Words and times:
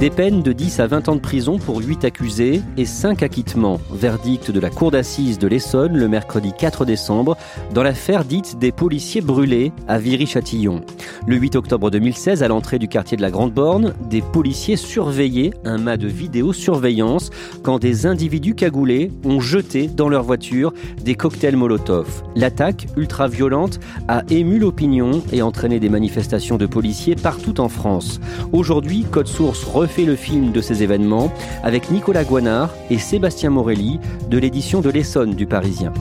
Des 0.00 0.10
peines 0.10 0.42
de 0.42 0.52
10 0.52 0.78
à 0.78 0.86
20 0.86 1.08
ans 1.08 1.16
de 1.16 1.20
prison 1.20 1.58
pour 1.58 1.78
8 1.78 2.04
accusés 2.04 2.62
et 2.76 2.84
5 2.84 3.24
acquittements. 3.24 3.80
Verdict 3.90 4.52
de 4.52 4.60
la 4.60 4.70
cour 4.70 4.92
d'assises 4.92 5.40
de 5.40 5.48
l'Essonne 5.48 5.96
le 5.96 6.06
mercredi 6.06 6.52
4 6.56 6.84
décembre 6.84 7.36
dans 7.74 7.82
l'affaire 7.82 8.24
dite 8.24 8.60
des 8.60 8.70
policiers 8.70 9.22
brûlés 9.22 9.72
à 9.88 9.98
Viry-Châtillon. 9.98 10.82
Le 11.26 11.34
8 11.34 11.56
octobre 11.56 11.90
2016, 11.90 12.44
à 12.44 12.48
l'entrée 12.48 12.78
du 12.78 12.86
quartier 12.86 13.16
de 13.16 13.22
la 13.22 13.32
Grande 13.32 13.52
Borne, 13.52 13.92
des 14.08 14.22
policiers 14.22 14.76
surveillaient 14.76 15.50
un 15.64 15.78
mât 15.78 15.96
de 15.96 16.06
vidéosurveillance 16.06 17.30
quand 17.64 17.80
des 17.80 18.06
individus 18.06 18.54
cagoulés 18.54 19.10
ont 19.24 19.40
jeté 19.40 19.88
dans 19.88 20.08
leur 20.08 20.22
voiture 20.22 20.72
des 21.04 21.16
cocktails 21.16 21.56
Molotov. 21.56 22.22
L'attaque 22.36 22.86
ultra-violente 22.96 23.80
a 24.06 24.22
ému 24.30 24.60
l'opinion 24.60 25.24
et 25.32 25.42
entraîné 25.42 25.80
des 25.80 25.88
manifestations 25.88 26.56
de 26.56 26.66
policiers 26.66 27.16
partout 27.16 27.60
en 27.60 27.68
France. 27.68 28.20
Aujourd'hui, 28.52 29.04
Code 29.10 29.26
Source 29.26 29.64
fait 29.88 30.04
le 30.04 30.16
film 30.16 30.52
de 30.52 30.60
ces 30.60 30.82
événements 30.82 31.32
avec 31.62 31.90
Nicolas 31.90 32.24
Guanard 32.24 32.74
et 32.90 32.98
Sébastien 32.98 33.50
Morelli 33.50 33.98
de 34.28 34.38
l'édition 34.38 34.80
de 34.80 34.90
l'Essonne 34.90 35.34
du 35.34 35.46
Parisien. 35.46 35.92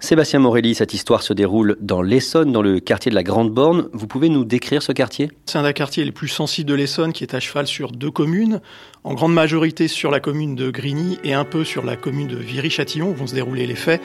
Sébastien 0.00 0.38
Morelli, 0.38 0.76
cette 0.76 0.94
histoire 0.94 1.22
se 1.22 1.32
déroule 1.32 1.76
dans 1.80 2.02
l'Essonne, 2.02 2.52
dans 2.52 2.62
le 2.62 2.78
quartier 2.78 3.10
de 3.10 3.16
la 3.16 3.24
Grande 3.24 3.50
Borne. 3.50 3.88
Vous 3.92 4.06
pouvez 4.06 4.28
nous 4.28 4.44
décrire 4.44 4.80
ce 4.80 4.92
quartier? 4.92 5.30
C'est 5.44 5.58
un 5.58 5.64
des 5.64 5.72
quartiers 5.72 6.04
les 6.04 6.12
plus 6.12 6.28
sensibles 6.28 6.70
de 6.70 6.74
l'Essonne 6.74 7.12
qui 7.12 7.24
est 7.24 7.34
à 7.34 7.40
cheval 7.40 7.66
sur 7.66 7.90
deux 7.90 8.12
communes, 8.12 8.60
en 9.02 9.14
grande 9.14 9.34
majorité 9.34 9.88
sur 9.88 10.12
la 10.12 10.20
commune 10.20 10.54
de 10.54 10.70
Grigny 10.70 11.18
et 11.24 11.34
un 11.34 11.44
peu 11.44 11.64
sur 11.64 11.84
la 11.84 11.96
commune 11.96 12.28
de 12.28 12.36
Viry-Châtillon 12.36 13.10
où 13.10 13.14
vont 13.14 13.26
se 13.26 13.34
dérouler 13.34 13.66
les 13.66 13.74
faits. 13.74 14.00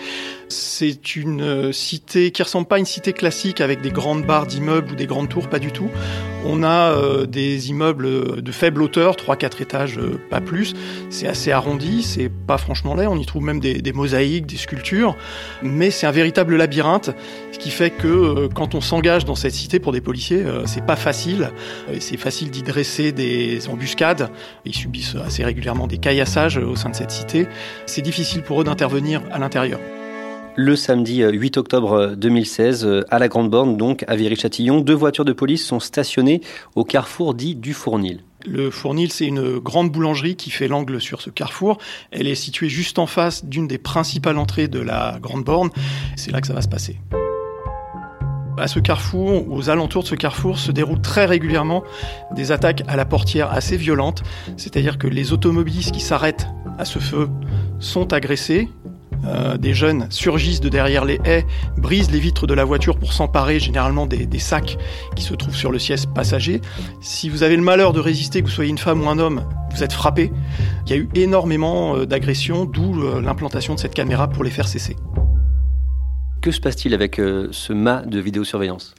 C'est 0.50 1.16
une 1.16 1.42
euh, 1.42 1.72
cité 1.72 2.32
qui 2.32 2.42
ressemble 2.42 2.68
pas 2.68 2.76
à 2.76 2.80
une 2.80 2.86
cité 2.86 3.14
classique 3.14 3.62
avec 3.62 3.82
des 3.82 3.92
grandes 3.92 4.26
barres 4.26 4.48
d'immeubles 4.48 4.94
ou 4.94 4.96
des 4.96 5.06
grandes 5.06 5.30
tours, 5.30 5.48
pas 5.48 5.60
du 5.60 5.72
tout. 5.72 5.90
On 6.46 6.64
a 6.64 6.92
euh, 6.92 7.26
des 7.26 7.70
immeubles 7.70 8.42
de 8.42 8.52
faible 8.52 8.82
hauteur, 8.82 9.16
3-4 9.16 9.62
étages, 9.62 9.98
euh, 9.98 10.20
pas 10.30 10.42
plus. 10.42 10.74
C'est 11.10 11.28
assez 11.28 11.52
arrondi, 11.52 12.04
c'est 12.04 12.30
pas 12.30 12.58
franchement 12.58 12.96
laid, 12.96 13.08
on 13.08 13.18
y 13.18 13.26
trouve 13.26 13.44
même 13.44 13.60
des, 13.60 13.94
mosaïques, 13.94 14.46
des 14.46 14.58
sculptures. 14.58 15.16
Mais 15.62 15.90
c'est 15.90 16.06
un 16.06 16.12
véritable 16.12 16.58
labyrinthe, 16.58 17.12
ce 17.52 17.60
qui 17.60 17.70
fait 17.70 17.92
que 17.92 18.08
euh, 18.08 18.50
quand 18.54 18.76
on 18.76 18.82
s'engage 18.82 19.24
dans 19.24 19.36
cette 19.36 19.54
cité 19.54 19.80
pour 19.80 19.94
des 19.94 20.02
policiers, 20.02 20.44
c'est 20.66 20.86
pas 20.86 20.96
facile. 20.96 21.52
c'est 22.00 22.18
facile 22.18 22.50
d'y 22.50 22.64
dresser 22.64 23.12
des 23.12 23.68
embuscades. 23.70 24.30
Ils 24.66 24.76
subissent 24.76 25.16
assez 25.16 25.44
régulièrement 25.44 25.88
des 25.88 25.98
caillassages 25.98 26.58
au 26.58 26.76
sein 26.76 26.90
de 26.90 26.96
cette 26.96 27.12
cité. 27.12 27.48
C'est 27.86 28.02
difficile 28.02 28.42
pour 28.42 28.62
eux 28.62 28.64
d'intervenir 28.64 29.22
à 29.32 29.40
l'intérieur 29.40 29.80
le 30.56 30.76
samedi 30.76 31.24
8 31.24 31.58
octobre 31.58 32.14
2016 32.16 33.06
à 33.10 33.20
la 33.20 33.28
Grande 33.28 33.50
Borne, 33.50 33.78
donc 33.78 34.04
à 34.08 34.16
Viry-Châtillon. 34.16 34.82
Deux 34.82 34.94
voitures 34.94 35.26
de 35.26 35.34
police 35.34 35.66
sont 35.66 35.80
stationnées 35.80 36.42
au 36.76 36.84
carrefour 36.84 37.34
dit 37.34 37.56
du 37.56 37.74
Fournil. 37.74 38.24
Le 38.46 38.70
Fournil, 38.70 39.12
c'est 39.12 39.26
une 39.26 39.58
grande 39.60 39.92
boulangerie 39.92 40.36
qui 40.36 40.52
fait 40.52 40.68
l'angle 40.68 41.00
sur 41.02 41.22
ce 41.22 41.30
carrefour. 41.30 41.78
Elle 42.12 42.28
est 42.28 42.36
située 42.36 42.70
juste 42.70 43.00
en 43.00 43.08
face 43.08 43.46
d'une 43.46 43.68
des 43.68 43.78
principales 43.78 44.38
entrées 44.38 44.68
de 44.68 44.80
la 44.80 45.18
Grande 45.22 45.44
Borne. 45.44 45.70
C'est 46.16 46.32
là 46.32 46.42
que 46.42 46.48
ça 46.48 46.54
va 46.54 46.62
se 46.62 46.68
passer. 46.68 47.00
À 48.58 48.68
ce 48.68 48.80
carrefour, 48.80 49.52
aux 49.52 49.70
alentours 49.70 50.04
de 50.04 50.08
ce 50.08 50.16
carrefour, 50.16 50.60
se 50.60 50.72
déroulent 50.72 51.02
très 51.02 51.26
régulièrement 51.26 51.84
des 52.36 52.52
attaques 52.52 52.84
à 52.88 52.96
la 52.96 53.06
portière 53.06 53.52
assez 53.52 53.78
violentes. 53.78 54.22
C'est-à-dire 54.58 55.00
que 55.00 55.08
les 55.08 55.34
automobilistes 55.34 55.92
qui 55.92 56.02
s'arrêtent 56.02 56.48
à 56.78 56.86
ce 56.86 57.00
feu 57.00 57.30
sont 57.80 58.14
agressés, 58.14 58.70
euh, 59.26 59.58
des 59.58 59.74
jeunes 59.74 60.08
surgissent 60.10 60.62
de 60.62 60.70
derrière 60.70 61.06
les 61.06 61.20
haies, 61.26 61.46
brisent 61.78 62.12
les 62.12 62.20
vitres 62.20 62.48
de 62.48 62.54
la 62.54 62.66
voiture 62.66 62.98
pour 62.98 63.14
s'emparer 63.14 63.60
généralement 63.60 64.06
des, 64.06 64.40
sacs 64.40 64.78
qui 65.16 65.24
se 65.24 65.34
trouvent 65.34 65.56
sur 65.56 65.72
le 65.72 65.80
siège 65.80 66.08
passager. 66.08 66.62
Si 67.02 67.30
vous 67.30 67.44
avez 67.44 67.56
le 67.56 67.62
malheur 67.62 67.94
de 67.94 68.00
résister, 68.00 68.42
que 68.42 68.48
vous 68.48 68.54
soyez 68.54 68.70
une 68.70 68.78
femme 68.78 69.02
ou 69.04 69.10
un 69.10 69.20
homme, 69.20 69.44
vous 69.74 69.84
êtes 69.84 69.94
frappé. 69.94 70.32
Il 70.86 70.92
y 70.92 70.94
a 70.94 70.98
eu 70.98 71.10
énormément 71.16 71.96
euh, 71.96 72.06
d'agressions, 72.06 72.66
d'où 72.66 73.02
euh, 73.02 73.22
l'implantation 73.22 73.76
de 73.76 73.80
cette 73.80 73.94
caméra 73.94 74.28
pour 74.28 74.44
les 74.44 74.52
faire 74.52 74.68
cesser. 74.68 74.96
Que 76.42 76.52
se 76.52 76.60
passe-t-il 76.60 76.94
avec 76.94 77.16
ce 77.16 77.72
mât 77.72 78.02
de 78.02 78.20
vidéosurveillance? 78.20 78.96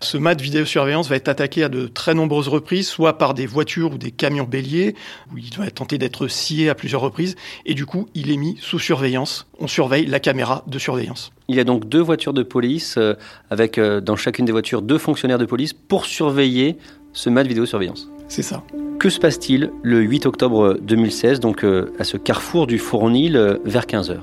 Ce 0.00 0.16
mat 0.16 0.34
de 0.34 0.42
vidéosurveillance 0.42 1.08
va 1.08 1.16
être 1.16 1.28
attaqué 1.28 1.64
à 1.64 1.68
de 1.68 1.86
très 1.86 2.14
nombreuses 2.14 2.48
reprises, 2.48 2.88
soit 2.88 3.18
par 3.18 3.34
des 3.34 3.46
voitures 3.46 3.94
ou 3.94 3.98
des 3.98 4.10
camions 4.10 4.44
béliers, 4.44 4.94
où 5.32 5.38
il 5.38 5.56
va 5.56 5.70
tenter 5.70 5.98
d'être 5.98 6.28
scié 6.28 6.68
à 6.68 6.74
plusieurs 6.74 7.00
reprises, 7.00 7.36
et 7.64 7.74
du 7.74 7.86
coup, 7.86 8.08
il 8.14 8.30
est 8.30 8.36
mis 8.36 8.56
sous 8.60 8.78
surveillance. 8.78 9.46
On 9.58 9.66
surveille 9.66 10.06
la 10.06 10.20
caméra 10.20 10.64
de 10.66 10.78
surveillance. 10.78 11.32
Il 11.48 11.56
y 11.56 11.60
a 11.60 11.64
donc 11.64 11.88
deux 11.88 12.00
voitures 12.00 12.32
de 12.32 12.42
police, 12.42 12.96
euh, 12.98 13.14
avec 13.50 13.78
euh, 13.78 14.00
dans 14.00 14.16
chacune 14.16 14.44
des 14.44 14.52
voitures 14.52 14.82
deux 14.82 14.98
fonctionnaires 14.98 15.38
de 15.38 15.46
police 15.46 15.72
pour 15.72 16.06
surveiller 16.06 16.76
ce 17.12 17.30
mat 17.30 17.44
de 17.44 17.48
vidéosurveillance. 17.48 18.08
C'est 18.28 18.42
ça. 18.42 18.62
Que 18.98 19.08
se 19.08 19.20
passe-t-il 19.20 19.70
le 19.82 20.00
8 20.00 20.26
octobre 20.26 20.78
2016, 20.82 21.40
donc 21.40 21.64
euh, 21.64 21.92
à 21.98 22.04
ce 22.04 22.16
carrefour 22.16 22.66
du 22.66 22.78
Fournil, 22.78 23.58
vers 23.64 23.84
15h 23.84 24.18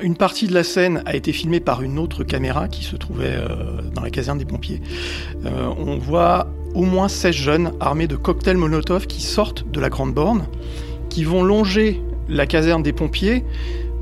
une 0.00 0.16
partie 0.16 0.46
de 0.46 0.54
la 0.54 0.64
scène 0.64 1.02
a 1.06 1.16
été 1.16 1.32
filmée 1.32 1.60
par 1.60 1.82
une 1.82 1.98
autre 1.98 2.24
caméra 2.24 2.68
qui 2.68 2.84
se 2.84 2.96
trouvait 2.96 3.36
euh, 3.36 3.80
dans 3.94 4.02
la 4.02 4.10
caserne 4.10 4.38
des 4.38 4.44
pompiers. 4.44 4.80
Euh, 5.44 5.68
on 5.78 5.98
voit 5.98 6.48
au 6.74 6.82
moins 6.82 7.08
16 7.08 7.34
jeunes 7.34 7.72
armés 7.80 8.06
de 8.06 8.16
cocktails 8.16 8.56
Molotov 8.56 9.06
qui 9.06 9.22
sortent 9.22 9.68
de 9.70 9.80
la 9.80 9.88
grande 9.88 10.14
borne, 10.14 10.46
qui 11.08 11.24
vont 11.24 11.42
longer 11.42 12.00
la 12.28 12.46
caserne 12.46 12.82
des 12.82 12.92
pompiers 12.92 13.44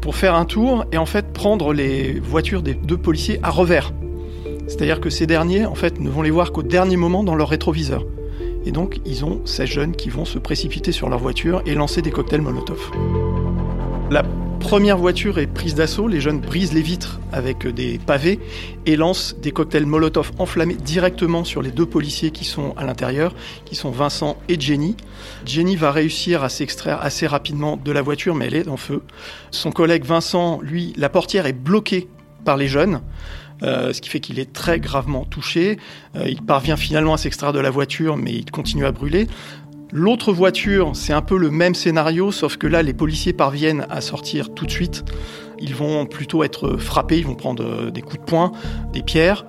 pour 0.01 0.17
faire 0.17 0.35
un 0.35 0.45
tour 0.45 0.85
et 0.93 0.99
en 0.99 1.07
fait 1.07 1.33
prendre 1.33 1.73
les 1.73 2.19
voitures 2.21 2.63
des 2.63 2.75
deux 2.75 2.99
policiers 2.99 3.39
à 3.43 3.51
revers. 3.51 3.93
C'est-à-dire 4.69 5.01
que 5.01 5.11
ces 5.11 5.27
derniers 5.27 5.65
en 5.65 5.75
fait 5.75 6.01
ne 6.01 6.11
vont 6.11 6.23
les 6.23 6.31
voir 6.31 6.53
qu'au 6.53 6.63
dernier 6.63 6.97
moment 6.97 7.23
dans 7.23 7.35
leur 7.35 7.49
rétroviseur. 7.49 8.05
Et 8.65 8.73
donc 8.73 9.01
ils 9.07 9.25
ont 9.25 9.41
16 9.45 9.69
jeunes 9.69 9.97
qui 9.97 10.11
vont 10.11 10.25
se 10.25 10.39
précipiter 10.39 10.93
sur 10.93 11.09
leur 11.09 11.21
voiture 11.21 11.63
et 11.67 11.75
lancer 11.75 12.03
des 12.03 12.11
cocktails 12.11 12.43
Molotov. 12.43 12.91
Première 14.57 14.99
voiture 14.99 15.39
est 15.39 15.47
prise 15.47 15.75
d'assaut, 15.75 16.09
les 16.09 16.21
jeunes 16.21 16.41
brisent 16.41 16.73
les 16.73 16.83
vitres 16.83 17.21
avec 17.33 17.67
des 17.67 17.99
pavés 17.99 18.41
et 18.87 18.97
lancent 18.97 19.37
des 19.41 19.53
cocktails 19.53 19.87
Molotov 19.87 20.33
enflammés 20.39 20.75
directement 20.75 21.45
sur 21.45 21.63
les 21.63 21.71
deux 21.71 21.87
policiers 21.87 22.31
qui 22.31 22.45
sont 22.45 22.75
à 22.77 22.85
l'intérieur, 22.85 23.35
qui 23.65 23.75
sont 23.75 23.91
Vincent 23.91 24.37
et 24.49 24.59
Jenny. 24.59 24.97
Jenny 25.45 25.77
va 25.77 25.93
réussir 25.93 26.43
à 26.43 26.49
s'extraire 26.49 27.01
assez 27.03 27.27
rapidement 27.27 27.77
de 27.77 27.93
la 27.93 28.03
voiture, 28.03 28.35
mais 28.35 28.47
elle 28.47 28.55
est 28.55 28.69
en 28.69 28.77
feu. 28.77 29.03
Son 29.51 29.71
collègue 29.71 30.05
Vincent, 30.05 30.61
lui, 30.61 30.93
la 30.97 31.09
portière 31.09 31.47
est 31.47 31.53
bloquée 31.53 32.09
par 32.45 32.57
les 32.57 32.69
jeunes. 32.69 33.01
Euh, 33.63 33.95
ce 33.95 34.03
qui 34.03 34.11
fait 34.11 34.21
qu'il 34.21 34.39
est 34.39 34.53
très 34.53 34.79
gravement 34.79 35.25
touché. 35.25 35.79
Euh, 36.15 36.29
il 36.29 36.43
parvient 36.43 36.77
finalement 36.77 37.15
à 37.15 37.17
s'extraire 37.17 37.55
de 37.55 37.59
la 37.59 37.71
voiture, 37.71 38.19
mais 38.19 38.33
il 38.33 38.51
continue 38.51 38.85
à 38.85 38.93
brûler. 38.93 39.29
L'autre 39.93 40.33
voiture, 40.33 40.91
c'est 40.95 41.13
un 41.13 41.23
peu 41.23 41.39
le 41.39 41.51
même 41.51 41.75
scénario, 41.75 42.33
sauf 42.33 42.57
que 42.57 42.67
là, 42.67 42.83
les 42.83 42.93
policiers 42.93 43.33
parviennent 43.33 43.87
à 43.89 44.01
sortir 44.01 44.53
tout 44.53 44.67
de 44.67 44.71
suite. 44.71 45.05
Ils 45.61 45.75
vont 45.75 46.07
plutôt 46.07 46.43
être 46.43 46.77
frappés, 46.77 47.19
ils 47.19 47.27
vont 47.27 47.37
prendre 47.37 47.63
euh, 47.63 47.91
des 47.91 48.03
coups 48.03 48.19
de 48.19 48.25
poing, 48.25 48.53
des 48.93 49.03
pierres. 49.03 49.47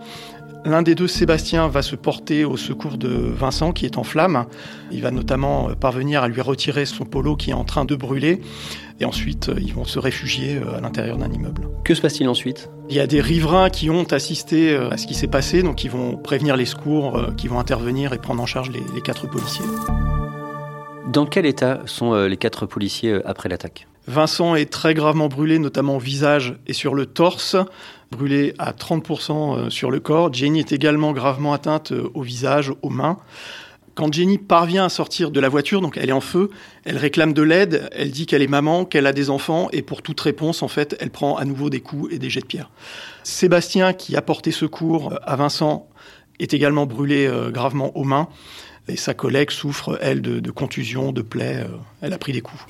L'un 0.64 0.84
des 0.84 0.96
deux, 0.96 1.08
Sébastien, 1.08 1.68
va 1.68 1.82
se 1.82 1.96
porter 1.96 2.46
au 2.46 2.56
secours 2.56 2.98
de 2.98 3.10
Vincent 3.10 3.72
qui 3.72 3.86
est 3.86 3.98
en 3.98 4.04
flammes. 4.04 4.46
Il 4.92 5.02
va 5.02 5.12
notamment 5.12 5.70
parvenir 5.74 6.24
à 6.24 6.28
lui 6.28 6.42
retirer 6.42 6.86
son 6.86 7.06
polo 7.06 7.36
qui 7.36 7.50
est 7.52 7.54
en 7.54 7.64
train 7.64 7.86
de 7.86 7.96
brûler. 7.96 8.42
Et 9.00 9.06
ensuite, 9.06 9.50
ils 9.60 9.74
vont 9.74 9.86
se 9.86 9.98
réfugier 9.98 10.60
à 10.76 10.82
l'intérieur 10.82 11.18
d'un 11.18 11.32
immeuble. 11.32 11.70
Que 11.86 11.96
se 11.96 12.02
passe-t-il 12.02 12.28
ensuite? 12.28 12.70
Il 12.90 12.96
y 12.96 13.00
a 13.00 13.08
des 13.08 13.22
riverains 13.22 13.70
qui 13.70 13.90
ont 13.90 14.12
assisté 14.12 14.76
à 14.76 14.98
ce 14.98 15.08
qui 15.08 15.14
s'est 15.14 15.28
passé, 15.28 15.64
donc 15.64 15.84
ils 15.84 15.92
vont 15.92 16.18
prévenir 16.18 16.58
les 16.58 16.66
secours, 16.66 17.22
qui 17.38 17.48
vont 17.48 17.60
intervenir 17.60 18.12
et 18.12 18.18
prendre 18.18 18.42
en 18.42 18.48
charge 18.48 18.72
les, 18.72 18.82
les 18.94 19.02
quatre 19.02 19.30
policiers. 19.30 19.66
Dans 21.08 21.26
quel 21.26 21.46
état 21.46 21.82
sont 21.86 22.14
les 22.26 22.38
quatre 22.38 22.66
policiers 22.66 23.20
après 23.26 23.48
l'attaque? 23.48 23.88
Vincent 24.08 24.56
est 24.56 24.72
très 24.72 24.94
gravement 24.94 25.30
brûlé, 25.30 25.58
notamment 25.58 25.96
au 25.96 26.00
visage 26.00 26.58
et 26.68 26.74
sur 26.74 26.94
le 26.94 27.06
torse, 27.06 27.56
brûlé 28.12 28.54
à 28.58 28.72
30% 28.72 29.70
sur 29.70 29.90
le 29.90 30.00
corps. 30.00 30.34
Jenny 30.34 30.60
est 30.60 30.72
également 30.74 31.14
gravement 31.14 31.54
atteinte 31.54 31.94
au 32.14 32.22
visage, 32.22 32.74
aux 32.82 32.90
mains. 32.90 33.18
Quand 33.96 34.14
Jenny 34.14 34.38
parvient 34.38 34.86
à 34.86 34.90
sortir 34.90 35.32
de 35.32 35.40
la 35.40 35.50
voiture, 35.50 35.82
donc 35.82 35.98
elle 35.98 36.10
est 36.10 36.14
en 36.14 36.22
feu, 36.22 36.52
elle 36.86 36.98
réclame 36.98 37.34
de 37.34 37.42
l'aide, 37.42 37.90
elle 37.94 38.12
dit 38.12 38.26
qu'elle 38.26 38.42
est 38.42 38.48
maman, 38.48 38.86
qu'elle 38.86 39.08
a 39.08 39.14
des 39.14 39.30
enfants, 39.30 39.70
et 39.72 39.82
pour 39.82 40.02
toute 40.02 40.20
réponse, 40.22 40.62
en 40.62 40.68
fait, 40.68 40.96
elle 41.00 41.10
prend 41.10 41.36
à 41.36 41.46
nouveau 41.46 41.70
des 41.70 41.80
coups 41.80 42.14
et 42.14 42.20
des 42.20 42.30
jets 42.30 42.42
de 42.42 42.46
pierre. 42.46 42.70
Sébastien, 43.24 43.94
qui 43.94 44.16
a 44.16 44.22
porté 44.22 44.52
secours 44.52 45.18
à 45.24 45.36
Vincent, 45.36 45.88
est 46.40 46.54
également 46.54 46.86
brûlé 46.86 47.28
gravement 47.52 47.98
aux 47.98 48.04
mains. 48.04 48.28
Et 48.90 48.96
sa 48.96 49.14
collègue 49.14 49.52
souffre, 49.52 49.98
elle, 50.02 50.22
de, 50.22 50.40
de 50.40 50.52
contusions, 50.52 51.12
de 51.12 51.22
plaies. 51.22 51.66
Elle 52.02 52.14
a 52.14 52.18
pris 52.18 52.32
des 52.32 52.42
coups. 52.42 52.64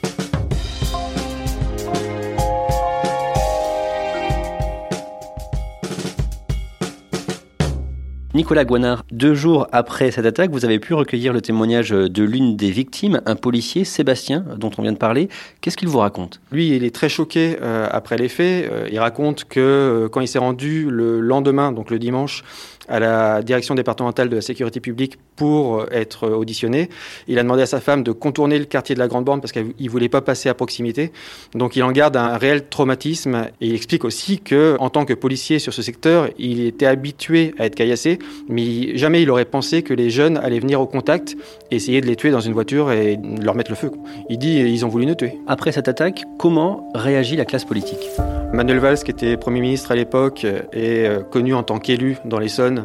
Nicolas 8.38 8.66
Guanard, 8.66 9.04
deux 9.12 9.34
jours 9.34 9.68
après 9.72 10.12
cette 10.12 10.28
attaque, 10.28 10.52
vous 10.52 10.64
avez 10.64 10.78
pu 10.78 10.94
recueillir 10.94 11.34
le 11.34 11.42
témoignage 11.42 11.90
de 11.90 12.24
l'une 12.24 12.56
des 12.56 12.70
victimes, 12.70 13.20
un 13.26 13.36
policier, 13.36 13.84
Sébastien, 13.84 14.46
dont 14.58 14.70
on 14.78 14.84
vient 14.84 14.92
de 14.92 14.98
parler. 14.98 15.28
Qu'est-ce 15.60 15.76
qu'il 15.76 15.88
vous 15.88 15.98
raconte? 15.98 16.40
Lui, 16.52 16.76
il 16.76 16.84
est 16.84 16.94
très 16.94 17.10
choqué 17.10 17.58
euh, 17.64 17.88
après 17.90 18.16
les 18.16 18.30
faits. 18.30 18.72
Euh, 18.72 18.88
il 18.92 19.00
raconte 19.00 19.46
que 19.46 19.60
euh, 19.60 20.08
quand 20.08 20.22
il 20.22 20.28
s'est 20.28 20.38
rendu 20.38 20.88
le 20.92 21.20
lendemain, 21.20 21.72
donc 21.72 21.90
le 21.90 21.98
dimanche, 21.98 22.44
à 22.88 23.00
la 23.00 23.42
direction 23.42 23.76
départementale 23.76 24.30
de 24.30 24.36
la 24.36 24.42
sécurité 24.42 24.80
publique 24.80 25.18
pour 25.36 25.86
être 25.92 26.28
auditionné. 26.30 26.90
Il 27.28 27.38
a 27.40 27.44
demandé 27.44 27.62
à 27.62 27.66
sa 27.66 27.80
femme 27.80 28.04
de 28.04 28.12
contourner 28.12 28.60
le 28.60 28.66
quartier 28.66 28.96
de 28.96 29.00
la 29.00 29.08
Grande 29.08 29.26
Borne 29.26 29.42
parce 29.42 29.52
qu'il 29.52 29.90
voulait 29.90 30.10
pas 30.10 30.22
passer 30.22 30.50
à 30.50 30.54
proximité. 30.54 31.12
Donc 31.54 31.76
il 31.76 31.84
en 31.84 31.92
garde 31.92 32.18
un 32.18 32.38
réel 32.38 32.68
traumatisme 32.68 33.48
et 33.62 33.68
il 33.68 33.76
explique 33.76 34.06
aussi 34.06 34.40
que 34.40 34.76
en 34.80 34.90
tant 34.90 35.06
que 35.06 35.14
policier 35.14 35.60
sur 35.60 35.74
ce 35.74 35.82
secteur, 35.82 36.30
il 36.38 36.66
était 36.66 36.86
habitué 36.86 37.54
à 37.60 37.66
être 37.66 37.76
caillassé, 37.76 38.20
mais 38.48 38.98
jamais 38.98 39.22
il 39.22 39.30
aurait 39.30 39.46
pensé 39.46 39.84
que 39.84 39.94
les 39.94 40.10
jeunes 40.10 40.38
allaient 40.38 40.60
venir 40.60 40.82
au 40.82 40.88
contact, 40.88 41.36
essayer 41.72 42.02
de 42.02 42.08
les 42.08 42.16
tuer 42.16 42.32
dans 42.32 42.40
une 42.40 42.54
voiture 42.54 42.92
et 42.92 43.20
leur 43.42 43.56
mettre 43.56 43.72
le 43.72 43.78
feu. 43.78 43.92
Il 44.30 44.38
dit 44.38 44.58
ils 44.60 44.86
ont 44.86 44.90
voulu 44.90 45.06
nous 45.06 45.16
tuer. 45.16 45.34
Après 45.48 45.72
cette 45.72 45.88
attaque, 45.88 46.24
comment 46.38 46.90
réagit 46.94 47.36
la 47.36 47.46
classe 47.46 47.66
politique? 47.66 48.08
Manuel 48.54 48.80
Valls, 48.80 49.00
qui 49.00 49.12
était 49.12 49.36
Premier 49.36 49.60
ministre 49.60 49.92
à 49.92 49.96
l'époque 49.96 50.46
et 50.74 51.06
connu 51.32 51.54
en 51.54 51.64
tant 51.64 51.80
qu'élu 51.80 52.18
dans 52.26 52.40
l'Essonne, 52.40 52.77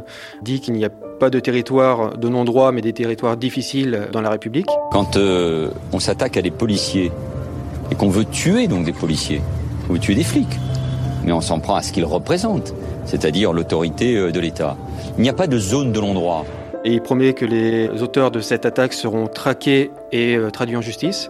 dit 0.43 0.61
qu'il 0.61 0.75
n'y 0.75 0.85
a 0.85 0.91
pas 0.91 1.31
de 1.31 1.41
territoire 1.41 2.17
de 2.17 2.29
non-droit, 2.29 2.73
mais 2.73 2.81
des 2.81 2.93
territoires 2.93 3.37
difficiles 3.37 4.09
dans 4.13 4.21
la 4.21 4.31
République. 4.31 4.69
Quand 4.91 5.17
euh, 5.17 5.71
on 5.93 6.01
s'attaque 6.01 6.37
à 6.37 6.43
des 6.43 6.51
policiers 6.51 7.13
et 7.91 7.95
qu'on 7.95 8.11
veut 8.11 8.25
tuer 8.25 8.67
donc 8.67 8.85
des 8.85 8.93
policiers, 8.93 9.41
on 9.89 9.95
veut 9.95 9.99
tuer 9.99 10.15
des 10.15 10.25
flics, 10.25 10.59
mais 11.25 11.33
on 11.33 11.41
s'en 11.41 11.61
prend 11.61 11.77
à 11.77 11.83
ce 11.83 11.93
qu'ils 11.93 12.05
représentent, 12.05 12.75
c'est-à-dire 13.05 13.53
l'autorité 13.53 14.33
de 14.33 14.41
l'État. 14.41 14.77
Il 15.19 15.23
n'y 15.23 15.29
a 15.29 15.35
pas 15.35 15.47
de 15.47 15.59
zone 15.59 15.93
de 15.93 16.01
non-droit. 16.01 16.45
Et 16.85 16.93
il 16.93 17.01
promet 17.01 17.33
que 17.33 17.45
les 17.45 18.03
auteurs 18.03 18.31
de 18.31 18.41
cette 18.41 18.67
attaque 18.67 18.93
seront 18.93 19.29
traqués 19.29 19.93
et 20.11 20.37
euh, 20.37 20.51
traduits 20.51 20.77
en 20.77 20.81
justice. 20.81 21.29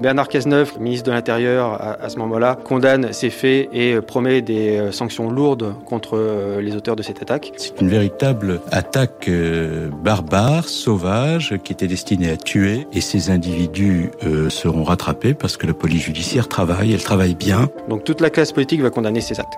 Bernard 0.00 0.28
Cazeneuve, 0.28 0.78
ministre 0.80 1.06
de 1.06 1.12
l'Intérieur 1.12 1.72
à, 1.72 2.02
à, 2.02 2.08
ce 2.08 2.18
moment-là, 2.18 2.56
condamne 2.56 3.12
ces 3.12 3.30
faits 3.30 3.68
et 3.72 4.00
promet 4.00 4.42
des 4.42 4.92
sanctions 4.92 5.30
lourdes 5.30 5.74
contre 5.84 6.58
les 6.60 6.76
auteurs 6.76 6.96
de 6.96 7.02
cette 7.02 7.22
attaque. 7.22 7.52
C'est 7.56 7.80
une 7.80 7.88
véritable 7.88 8.60
attaque 8.70 9.28
euh, 9.28 9.88
barbare, 10.04 10.68
sauvage, 10.68 11.56
qui 11.64 11.72
était 11.72 11.86
destinée 11.86 12.30
à 12.30 12.36
tuer. 12.36 12.86
Et 12.92 13.00
ces 13.00 13.30
individus 13.30 14.10
euh, 14.24 14.50
seront 14.50 14.84
rattrapés 14.84 15.34
parce 15.34 15.56
que 15.56 15.66
la 15.66 15.74
police 15.74 16.04
judiciaire 16.04 16.48
travaille, 16.48 16.92
elle 16.92 17.02
travaille 17.02 17.34
bien. 17.34 17.68
Donc 17.88 18.04
toute 18.04 18.20
la 18.20 18.30
classe 18.30 18.52
politique 18.52 18.80
va 18.80 18.90
condamner 18.90 19.20
ces 19.20 19.40
actes. 19.40 19.54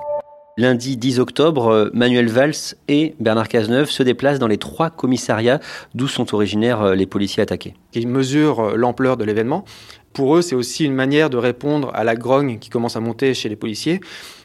Lundi 0.57 0.97
10 0.97 1.21
octobre, 1.21 1.91
Manuel 1.95 2.29
Valls 2.29 2.75
et 2.89 3.15
Bernard 3.21 3.49
Cazeneuve 3.49 3.89
se 3.89 4.03
déplacent 4.03 4.41
dans 4.41 4.49
les 4.49 4.59
trois 4.59 4.91
commissariats 4.91 5.61
d'où 5.95 6.07
sont 6.07 6.35
originaires 6.35 6.95
les 6.95 7.07
policiers 7.07 7.43
attaqués. 7.43 7.75
Ils 7.95 8.09
mesurent 8.09 8.77
l'ampleur 8.77 9.17
de 9.17 9.25
l'événement. 9.25 9.65
Pour 10.13 10.37
eux, 10.37 10.43
c'est 10.43 10.57
aussi 10.57 10.85
une 10.85 10.95
manière 10.95 11.31
de 11.31 11.37
répondre 11.37 11.91
à 11.95 12.05
la 12.05 12.17
grogne 12.17 12.59
qui 12.59 12.69
commence 12.69 12.97
à 12.97 13.01
monter 13.01 13.33
chez 13.35 13.49
les 13.49 13.57
policiers 13.57 14.01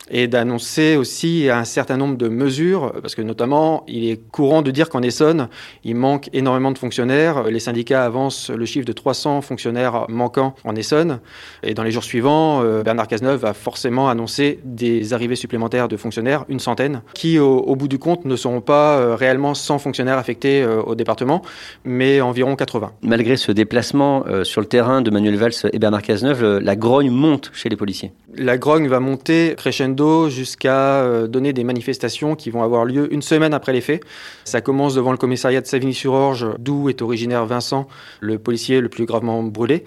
et 0.09 0.27
d'annoncer 0.27 0.97
aussi 0.97 1.49
un 1.49 1.63
certain 1.63 1.97
nombre 1.97 2.17
de 2.17 2.27
mesures, 2.27 2.93
parce 3.01 3.15
que 3.15 3.21
notamment, 3.21 3.83
il 3.87 4.09
est 4.09 4.21
courant 4.31 4.61
de 4.61 4.71
dire 4.71 4.89
qu'en 4.89 5.01
Essonne, 5.01 5.49
il 5.83 5.95
manque 5.95 6.29
énormément 6.33 6.71
de 6.71 6.77
fonctionnaires. 6.77 7.43
Les 7.43 7.59
syndicats 7.59 8.05
avancent 8.05 8.49
le 8.49 8.65
chiffre 8.65 8.85
de 8.85 8.93
300 8.93 9.41
fonctionnaires 9.41 10.05
manquants 10.09 10.55
en 10.63 10.75
Essonne. 10.75 11.19
Et 11.63 11.73
dans 11.73 11.83
les 11.83 11.91
jours 11.91 12.03
suivants, 12.03 12.63
Bernard 12.83 13.07
Cazeneuve 13.07 13.39
va 13.39 13.53
forcément 13.53 14.09
annoncer 14.09 14.59
des 14.63 15.13
arrivées 15.13 15.35
supplémentaires 15.35 15.87
de 15.87 15.97
fonctionnaires, 15.97 16.45
une 16.49 16.59
centaine, 16.59 17.01
qui 17.13 17.39
au, 17.39 17.59
au 17.59 17.75
bout 17.75 17.87
du 17.87 17.97
compte 17.97 18.25
ne 18.25 18.35
seront 18.35 18.61
pas 18.61 19.15
réellement 19.15 19.53
100 19.53 19.79
fonctionnaires 19.79 20.17
affectés 20.17 20.65
au 20.65 20.95
département, 20.95 21.41
mais 21.83 22.21
environ 22.21 22.55
80. 22.55 22.91
Malgré 23.01 23.37
ce 23.37 23.51
déplacement 23.51 24.23
sur 24.43 24.61
le 24.61 24.67
terrain 24.67 25.01
de 25.01 25.09
Manuel 25.09 25.35
Valls 25.37 25.53
et 25.73 25.79
Bernard 25.79 26.03
Cazeneuve, 26.03 26.59
la 26.59 26.75
grogne 26.75 27.09
monte 27.09 27.51
chez 27.53 27.69
les 27.69 27.75
policiers. 27.75 28.11
La 28.37 28.57
grogne 28.57 28.87
va 28.87 28.99
monter 28.99 29.55
crescendo 29.57 29.94
jusqu'à 30.29 31.27
donner 31.27 31.53
des 31.53 31.63
manifestations 31.63 32.35
qui 32.35 32.49
vont 32.49 32.63
avoir 32.63 32.85
lieu 32.85 33.13
une 33.13 33.21
semaine 33.21 33.53
après 33.53 33.73
les 33.73 33.81
faits. 33.81 34.03
Ça 34.43 34.61
commence 34.61 34.95
devant 34.95 35.11
le 35.11 35.17
commissariat 35.17 35.61
de 35.61 35.67
Savigny-sur-Orge, 35.67 36.47
d'où 36.59 36.89
est 36.89 37.01
originaire 37.01 37.45
Vincent, 37.45 37.87
le 38.19 38.39
policier 38.39 38.81
le 38.81 38.89
plus 38.89 39.05
gravement 39.05 39.43
brûlé. 39.43 39.83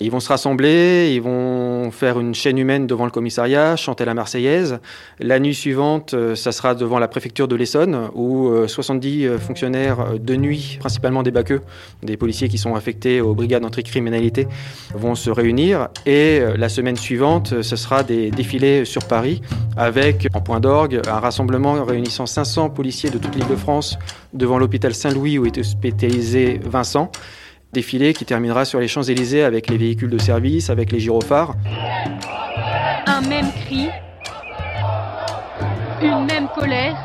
Ils 0.00 0.10
vont 0.10 0.20
se 0.20 0.28
rassembler, 0.28 1.12
ils 1.14 1.22
vont 1.22 1.90
faire 1.90 2.20
une 2.20 2.34
chaîne 2.34 2.58
humaine 2.58 2.86
devant 2.86 3.06
le 3.06 3.10
commissariat, 3.10 3.76
chanter 3.76 4.04
la 4.04 4.12
Marseillaise. 4.12 4.78
La 5.20 5.38
nuit 5.38 5.54
suivante, 5.54 6.14
ça 6.34 6.52
sera 6.52 6.74
devant 6.74 6.98
la 6.98 7.08
préfecture 7.08 7.48
de 7.48 7.56
l'Essonne, 7.56 8.10
où 8.14 8.52
70 8.66 9.38
fonctionnaires 9.38 10.18
de 10.18 10.36
nuit, 10.36 10.76
principalement 10.80 11.22
des 11.22 11.30
baqueux, 11.30 11.62
des 12.02 12.18
policiers 12.18 12.48
qui 12.48 12.58
sont 12.58 12.74
affectés 12.74 13.22
aux 13.22 13.34
brigades 13.34 13.64
anticriminalité, 13.64 14.46
vont 14.94 15.14
se 15.14 15.30
réunir. 15.30 15.88
Et 16.04 16.42
la 16.56 16.68
semaine 16.68 16.96
suivante, 16.96 17.62
ce 17.62 17.76
sera 17.76 18.02
des 18.02 18.30
défilés 18.30 18.84
sur 18.84 19.04
Paris, 19.04 19.40
avec 19.76 20.28
en 20.34 20.42
point 20.42 20.60
d'orgue 20.60 21.00
un 21.08 21.20
rassemblement 21.20 21.82
réunissant 21.84 22.26
500 22.26 22.70
policiers 22.70 23.08
de 23.10 23.18
toute 23.18 23.34
l'île 23.34 23.48
de 23.48 23.56
France 23.56 23.98
devant 24.34 24.58
l'hôpital 24.58 24.94
Saint-Louis 24.94 25.38
où 25.38 25.46
est 25.46 25.56
hospitalisé 25.56 26.60
Vincent 26.62 27.10
défilé 27.76 28.14
qui 28.14 28.24
terminera 28.24 28.64
sur 28.64 28.80
les 28.80 28.88
Champs-Élysées 28.88 29.44
avec 29.44 29.68
les 29.68 29.76
véhicules 29.76 30.08
de 30.08 30.16
service, 30.16 30.70
avec 30.70 30.92
les 30.92 30.98
gyrophares. 30.98 31.54
Un 33.06 33.20
même 33.20 33.52
cri, 33.52 33.88
une 36.00 36.24
même 36.24 36.48
colère 36.54 36.96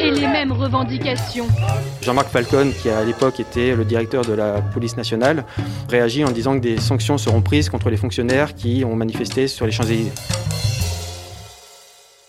et 0.00 0.10
les 0.10 0.26
mêmes 0.26 0.50
revendications. 0.50 1.46
Jean-Marc 2.02 2.30
Falcon, 2.30 2.72
qui 2.82 2.90
à 2.90 3.04
l'époque 3.04 3.38
était 3.38 3.76
le 3.76 3.84
directeur 3.84 4.24
de 4.24 4.32
la 4.32 4.60
police 4.60 4.96
nationale, 4.96 5.44
réagit 5.88 6.24
en 6.24 6.32
disant 6.32 6.54
que 6.56 6.62
des 6.62 6.78
sanctions 6.78 7.16
seront 7.16 7.42
prises 7.42 7.68
contre 7.68 7.90
les 7.90 7.96
fonctionnaires 7.96 8.56
qui 8.56 8.84
ont 8.84 8.96
manifesté 8.96 9.46
sur 9.46 9.66
les 9.66 9.72
Champs-Élysées. 9.72 10.12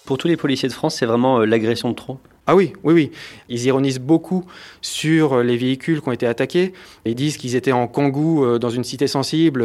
Pour 0.06 0.20
tous 0.20 0.28
les 0.28 0.38
policiers 0.38 0.70
de 0.70 0.74
France, 0.74 0.96
c'est 0.96 1.08
vraiment 1.08 1.40
l'agression 1.40 1.90
de 1.90 1.96
trop? 1.96 2.20
Ah 2.50 2.56
oui, 2.56 2.74
oui, 2.84 2.94
oui. 2.96 3.12
Ils 3.48 3.66
ironisent 3.66 4.00
beaucoup 4.00 4.44
sur 4.82 5.44
les 5.44 5.56
véhicules 5.56 6.02
qui 6.02 6.10
ont 6.10 6.12
été 6.12 6.26
attaqués. 6.26 6.74
Ils 7.06 7.14
disent 7.14 7.38
qu'ils 7.38 7.56
étaient 7.56 7.72
en 7.72 7.88
Kangoo 7.88 8.58
dans 8.58 8.72
une 8.72 8.84
cité 8.84 9.06
sensible. 9.06 9.64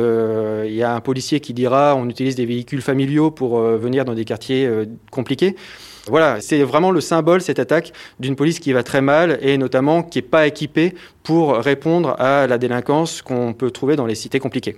Il 0.67 0.75
y 0.75 0.83
a 0.83 0.95
un 0.95 1.01
policier 1.01 1.41
qui 1.41 1.55
dira 1.55 1.97
on 1.97 2.07
utilise 2.11 2.37
des 2.37 2.45
véhicules 2.45 2.83
familiaux 2.83 3.31
pour 3.31 3.59
venir 3.59 4.05
dans 4.05 4.13
des 4.13 4.27
quartiers 4.27 4.69
compliqués. 5.11 5.57
Voilà, 6.09 6.43
c'est 6.43 6.63
vraiment 6.63 6.91
le 6.91 7.01
symbole, 7.01 7.41
cette 7.41 7.59
attaque, 7.59 7.95
d'une 8.21 8.37
police 8.37 8.59
qui 8.59 8.75
va 8.75 8.83
très 8.83 9.01
mal 9.01 9.39
et 9.41 9.57
notamment 9.57 10.03
qui 10.03 10.19
n'est 10.19 10.23
pas 10.23 10.47
équipée 10.47 10.95
pour 11.23 11.55
répondre 11.55 12.15
à 12.21 12.47
la 12.47 12.59
délinquance 12.59 13.23
qu'on 13.23 13.55
peut 13.55 13.71
trouver 13.71 13.97
dans 13.97 14.05
les 14.05 14.15
cités 14.15 14.41
compliquées. 14.41 14.77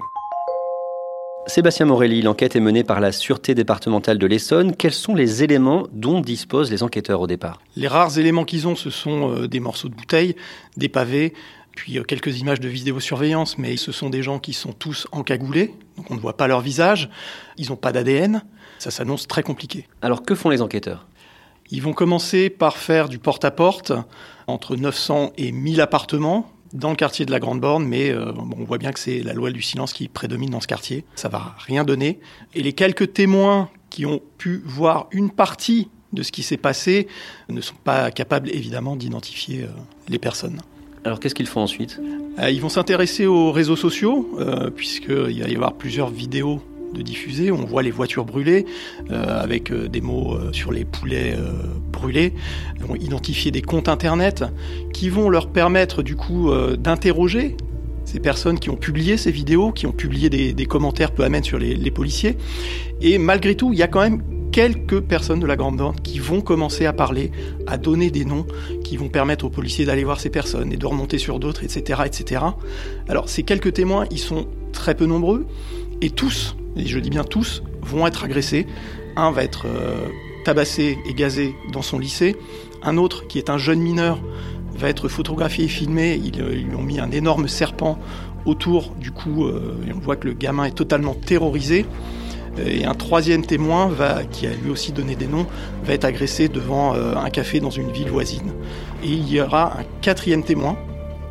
Sébastien 1.48 1.86
Morelli, 1.86 2.22
l'enquête 2.22 2.56
est 2.56 2.60
menée 2.60 2.82
par 2.82 2.98
la 2.98 3.12
Sûreté 3.12 3.54
départementale 3.54 4.18
de 4.18 4.26
l'Essonne. 4.26 4.74
Quels 4.74 4.92
sont 4.92 5.14
les 5.14 5.44
éléments 5.44 5.86
dont 5.92 6.20
disposent 6.20 6.72
les 6.72 6.82
enquêteurs 6.82 7.20
au 7.20 7.28
départ? 7.28 7.60
Les 7.76 7.86
rares 7.86 8.18
éléments 8.18 8.44
qu'ils 8.44 8.66
ont, 8.66 8.74
ce 8.74 8.90
sont 8.90 9.30
euh, 9.30 9.46
des 9.46 9.60
morceaux 9.60 9.88
de 9.88 9.94
bouteilles, 9.94 10.34
des 10.76 10.88
pavés, 10.88 11.34
puis 11.76 11.98
euh, 11.98 12.02
quelques 12.02 12.40
images 12.40 12.58
de 12.58 12.68
vidéosurveillance, 12.68 13.58
mais 13.58 13.76
ce 13.76 13.92
sont 13.92 14.10
des 14.10 14.24
gens 14.24 14.40
qui 14.40 14.54
sont 14.54 14.72
tous 14.72 15.06
encagoulés, 15.12 15.72
donc 15.96 16.10
on 16.10 16.16
ne 16.16 16.20
voit 16.20 16.36
pas 16.36 16.48
leur 16.48 16.60
visage, 16.60 17.08
ils 17.58 17.68
n'ont 17.68 17.76
pas 17.76 17.92
d'ADN, 17.92 18.42
ça 18.80 18.90
s'annonce 18.90 19.28
très 19.28 19.44
compliqué. 19.44 19.86
Alors 20.02 20.22
que 20.22 20.34
font 20.34 20.50
les 20.50 20.62
enquêteurs? 20.62 21.06
Ils 21.70 21.82
vont 21.82 21.92
commencer 21.92 22.50
par 22.50 22.76
faire 22.76 23.08
du 23.08 23.20
porte-à-porte 23.20 23.92
entre 24.48 24.74
900 24.74 25.32
et 25.38 25.52
1000 25.52 25.80
appartements 25.80 26.50
dans 26.76 26.90
le 26.90 26.96
quartier 26.96 27.26
de 27.26 27.30
la 27.30 27.40
Grande 27.40 27.60
Borne, 27.60 27.84
mais 27.84 28.10
euh, 28.10 28.32
bon, 28.32 28.56
on 28.58 28.64
voit 28.64 28.78
bien 28.78 28.92
que 28.92 29.00
c'est 29.00 29.20
la 29.20 29.32
loi 29.32 29.50
du 29.50 29.62
silence 29.62 29.92
qui 29.92 30.08
prédomine 30.08 30.50
dans 30.50 30.60
ce 30.60 30.66
quartier. 30.66 31.04
Ça 31.14 31.28
va 31.28 31.54
rien 31.58 31.84
donner. 31.84 32.20
Et 32.54 32.62
les 32.62 32.72
quelques 32.72 33.12
témoins 33.12 33.70
qui 33.90 34.06
ont 34.06 34.20
pu 34.38 34.62
voir 34.64 35.08
une 35.10 35.30
partie 35.30 35.88
de 36.12 36.22
ce 36.22 36.32
qui 36.32 36.42
s'est 36.42 36.56
passé 36.56 37.08
ne 37.48 37.60
sont 37.60 37.74
pas 37.82 38.10
capables 38.10 38.50
évidemment 38.50 38.96
d'identifier 38.96 39.62
euh, 39.62 39.68
les 40.08 40.18
personnes. 40.18 40.60
Alors 41.04 41.20
qu'est-ce 41.20 41.34
qu'ils 41.34 41.46
font 41.46 41.62
ensuite? 41.62 42.00
Euh, 42.38 42.50
Ils 42.50 42.60
vont 42.60 42.68
s'intéresser 42.68 43.26
aux 43.26 43.52
réseaux 43.52 43.76
sociaux, 43.76 44.38
puisqu'il 44.74 45.14
va 45.42 45.48
y 45.48 45.54
avoir 45.54 45.74
plusieurs 45.74 46.10
vidéos 46.10 46.60
de 46.96 47.02
diffuser. 47.02 47.50
On 47.50 47.64
voit 47.64 47.82
les 47.82 47.90
voitures 47.90 48.24
brûlées 48.24 48.66
euh, 49.10 49.42
avec 49.42 49.70
euh, 49.70 49.88
des 49.88 50.00
mots 50.00 50.34
euh, 50.34 50.52
sur 50.52 50.72
les 50.72 50.84
poulets 50.84 51.36
brûlés. 51.92 52.32
Ils 52.78 52.84
vont 52.84 52.96
identifier 52.96 53.50
des 53.50 53.62
comptes 53.62 53.88
internet 53.88 54.44
qui 54.92 55.08
vont 55.08 55.28
leur 55.28 55.48
permettre 55.48 56.02
du 56.02 56.16
coup 56.16 56.50
d'interroger 56.78 57.56
ces 58.04 58.20
personnes 58.20 58.58
qui 58.58 58.70
ont 58.70 58.76
publié 58.76 59.16
ces 59.16 59.30
vidéos, 59.30 59.72
qui 59.72 59.86
ont 59.86 59.92
publié 59.92 60.30
des, 60.30 60.66
commentaires 60.66 61.12
peu 61.12 61.24
amènes 61.24 61.44
sur 61.44 61.58
les, 61.58 61.90
policiers. 61.90 62.36
Et 63.00 63.18
malgré 63.18 63.56
tout, 63.56 63.72
il 63.72 63.78
y 63.78 63.82
a 63.82 63.88
quand 63.88 64.00
même 64.00 64.22
quelques 64.52 65.00
personnes 65.00 65.40
de 65.40 65.46
la 65.46 65.56
Grande 65.56 65.76
Borne 65.76 65.96
qui 66.02 66.18
vont 66.18 66.40
commencer 66.40 66.86
à 66.86 66.92
parler, 66.92 67.30
à 67.66 67.76
donner 67.76 68.10
des 68.10 68.24
noms, 68.24 68.46
qui 68.84 68.96
vont 68.96 69.08
permettre 69.08 69.44
aux 69.44 69.50
policiers 69.50 69.84
d'aller 69.84 70.04
voir 70.04 70.20
ces 70.20 70.30
personnes 70.30 70.72
et 70.72 70.76
de 70.76 70.86
remonter 70.86 71.18
sur 71.18 71.40
d'autres, 71.40 71.64
etc., 71.64 72.02
etc. 72.06 72.42
Alors 73.08 73.28
ces 73.28 73.42
quelques 73.42 73.72
témoins, 73.72 74.06
ils 74.10 74.18
sont 74.18 74.46
très 74.72 74.94
peu 74.94 75.06
nombreux 75.06 75.46
et 76.00 76.10
tous, 76.10 76.56
et 76.76 76.86
je 76.86 76.98
dis 76.98 77.10
bien 77.10 77.24
tous, 77.24 77.62
vont 77.82 78.06
être 78.06 78.24
agressés. 78.24 78.66
Un 79.16 79.30
va 79.30 79.42
être 79.42 79.66
euh, 79.66 80.08
tabassé 80.44 80.98
et 81.08 81.14
gazé 81.14 81.54
dans 81.72 81.82
son 81.82 81.98
lycée. 81.98 82.36
Un 82.82 82.96
autre, 82.98 83.26
qui 83.26 83.38
est 83.38 83.50
un 83.50 83.58
jeune 83.58 83.80
mineur, 83.80 84.18
va 84.76 84.88
être 84.88 85.08
photographié 85.08 85.64
et 85.64 85.68
filmé. 85.68 86.20
Ils, 86.22 86.40
euh, 86.40 86.54
lui 86.54 86.74
ont 86.74 86.82
mis 86.82 87.00
un 87.00 87.10
énorme 87.10 87.48
serpent 87.48 87.98
autour. 88.44 88.92
Du 89.00 89.10
coup, 89.10 89.46
euh, 89.46 89.76
on 89.94 89.98
voit 89.98 90.16
que 90.16 90.28
le 90.28 90.34
gamin 90.34 90.64
est 90.64 90.76
totalement 90.76 91.14
terrorisé. 91.14 91.86
Et 92.64 92.86
un 92.86 92.94
troisième 92.94 93.44
témoin, 93.44 93.90
qui 94.32 94.46
a 94.46 94.50
lui 94.50 94.70
aussi 94.70 94.90
donné 94.90 95.14
des 95.14 95.26
noms, 95.26 95.46
va 95.84 95.92
être 95.92 96.06
agressé 96.06 96.48
devant 96.48 96.94
un 96.94 97.28
café 97.28 97.60
dans 97.60 97.68
une 97.68 97.90
ville 97.90 98.08
voisine. 98.08 98.50
Et 99.04 99.08
il 99.08 99.30
y 99.30 99.42
aura 99.42 99.78
un 99.78 99.84
quatrième 100.00 100.42
témoin, 100.42 100.78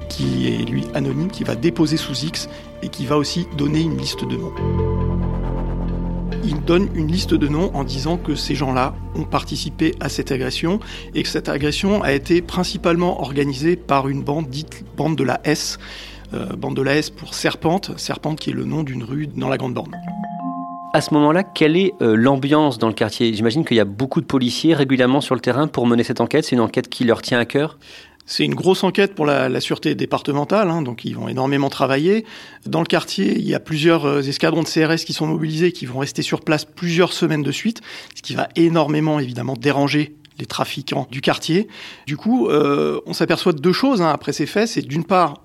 qui 0.07 0.47
est 0.47 0.69
lui 0.69 0.83
anonyme, 0.93 1.31
qui 1.31 1.43
va 1.43 1.55
déposer 1.55 1.97
sous 1.97 2.25
X 2.25 2.47
et 2.83 2.89
qui 2.89 3.07
va 3.07 3.17
aussi 3.17 3.47
donner 3.57 3.81
une 3.81 3.97
liste 3.97 4.23
de 4.23 4.35
noms. 4.35 4.53
Il 6.47 6.61
donne 6.61 6.89
une 6.93 7.11
liste 7.11 7.33
de 7.33 7.47
noms 7.47 7.71
en 7.73 7.83
disant 7.83 8.17
que 8.17 8.35
ces 8.35 8.53
gens-là 8.53 8.93
ont 9.15 9.23
participé 9.23 9.95
à 9.99 10.09
cette 10.09 10.31
agression 10.31 10.79
et 11.15 11.23
que 11.23 11.29
cette 11.29 11.49
agression 11.49 12.03
a 12.03 12.13
été 12.13 12.43
principalement 12.43 13.19
organisée 13.19 13.75
par 13.75 14.07
une 14.09 14.21
bande 14.21 14.47
dite 14.47 14.85
bande 14.95 15.15
de 15.15 15.23
la 15.23 15.41
S, 15.43 15.79
euh, 16.35 16.55
bande 16.55 16.75
de 16.75 16.83
la 16.83 16.97
S 16.97 17.09
pour 17.09 17.33
Serpente, 17.33 17.97
Serpente 17.97 18.39
qui 18.39 18.51
est 18.51 18.53
le 18.53 18.63
nom 18.63 18.83
d'une 18.83 19.03
rue 19.03 19.25
dans 19.25 19.49
la 19.49 19.57
Grande 19.57 19.73
Borne. 19.73 19.95
À 20.93 21.01
ce 21.01 21.15
moment-là, 21.15 21.43
quelle 21.43 21.75
est 21.75 21.93
euh, 22.01 22.15
l'ambiance 22.15 22.77
dans 22.77 22.87
le 22.87 22.93
quartier? 22.93 23.33
J'imagine 23.33 23.65
qu'il 23.65 23.77
y 23.77 23.81
a 23.81 23.85
beaucoup 23.85 24.21
de 24.21 24.27
policiers 24.27 24.75
régulièrement 24.75 25.21
sur 25.21 25.33
le 25.33 25.41
terrain 25.41 25.67
pour 25.67 25.87
mener 25.87 26.03
cette 26.03 26.21
enquête. 26.21 26.45
C'est 26.45 26.55
une 26.55 26.61
enquête 26.61 26.89
qui 26.89 27.05
leur 27.05 27.23
tient 27.23 27.39
à 27.39 27.45
cœur? 27.45 27.79
C'est 28.25 28.44
une 28.44 28.55
grosse 28.55 28.84
enquête 28.84 29.13
pour 29.13 29.25
la, 29.25 29.60
sûreté 29.62 29.94
départementale, 29.94 30.70
hein, 30.72 30.82
donc 30.82 31.05
ils 31.05 31.15
vont 31.15 31.27
énormément 31.27 31.70
travailler. 31.70 32.25
Dans 32.65 32.79
le 32.79 32.86
quartier, 32.86 33.38
il 33.38 33.48
y 33.48 33.53
a 33.53 33.60
plusieurs 33.60 34.05
euh, 34.05 34.22
escadrons 34.22 34.63
de 34.63 34.67
CRS 34.67 35.05
qui 35.05 35.13
sont 35.13 35.27
mobilisés, 35.27 35.72
qui 35.72 35.86
vont 35.86 36.00
rester 36.00 36.24
sur 36.24 36.41
place 36.41 36.65
plusieurs 36.65 37.13
semaines 37.13 37.44
de 37.44 37.51
suite, 37.51 37.82
ce 38.15 38.24
qui 38.24 38.34
va 38.34 38.50
énormément 38.55 39.20
évidemment 39.20 39.53
déranger 39.53 40.15
les 40.39 40.48
trafiquants 40.48 41.08
du 41.12 41.22
quartier. 41.22 41.67
Du 42.08 42.17
coup, 42.17 42.50
euh, 42.50 43.00
on 43.05 43.13
s'aperçoit 43.13 43.53
de 43.53 43.60
deux 43.60 43.74
choses 43.74 44.01
hein, 44.01 44.10
après 44.10 44.34
ces 44.34 44.48
faits. 44.48 44.70
C'est 44.70 44.82
d'une 44.82 45.05
part, 45.05 45.44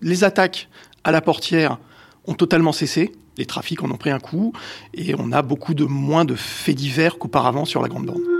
les 0.00 0.24
attaques 0.24 0.68
à 1.04 1.10
la 1.10 1.20
portière 1.20 1.78
ont 2.26 2.34
totalement 2.34 2.72
cessé. 2.72 3.12
Les 3.38 3.46
trafics 3.46 3.82
en 3.82 3.90
ont 3.90 3.96
pris 3.96 4.10
un 4.10 4.20
coup 4.20 4.52
et 4.94 5.14
on 5.18 5.32
a 5.32 5.42
beaucoup 5.42 5.74
de 5.74 5.84
moins 5.84 6.24
de 6.24 6.34
faits 6.34 6.76
divers 6.76 7.18
qu'auparavant 7.18 7.64
sur 7.64 7.82
la 7.82 7.88
Grande 7.88 8.06
Borne. 8.06 8.39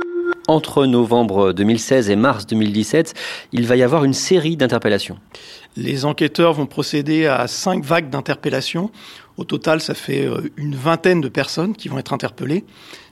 Entre 0.50 0.84
novembre 0.84 1.52
2016 1.52 2.10
et 2.10 2.16
mars 2.16 2.44
2017, 2.44 3.14
il 3.52 3.68
va 3.68 3.76
y 3.76 3.84
avoir 3.84 4.02
une 4.02 4.12
série 4.12 4.56
d'interpellations. 4.56 5.16
Les 5.76 6.04
enquêteurs 6.04 6.54
vont 6.54 6.66
procéder 6.66 7.26
à 7.26 7.46
cinq 7.46 7.84
vagues 7.84 8.10
d'interpellations. 8.10 8.90
Au 9.36 9.44
total, 9.44 9.80
ça 9.80 9.94
fait 9.94 10.26
euh, 10.26 10.50
une 10.56 10.74
vingtaine 10.74 11.20
de 11.20 11.28
personnes 11.28 11.76
qui 11.76 11.86
vont 11.88 12.00
être 12.00 12.12
interpellées. 12.12 12.64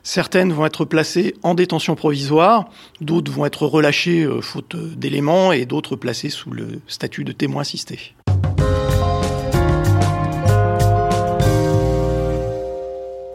Certaines 0.03 0.53
vont 0.53 0.67
être 0.67 0.85
placées 0.85 1.37
en 1.45 1.55
détention 1.55 1.95
provisoire, 1.95 2.71
d'autres 3.01 3.31
vont 3.31 3.47
être 3.47 3.69
relâchées 3.69 4.25
euh, 4.25 4.41
faute 4.41 4.75
d'éléments 4.75 5.53
et 5.53 5.65
d'autres 5.65 5.95
placées 5.95 6.31
sous 6.31 6.51
le 6.51 6.81
statut 6.89 7.23
de 7.23 7.31
témoin 7.31 7.61
assisté. 7.61 8.17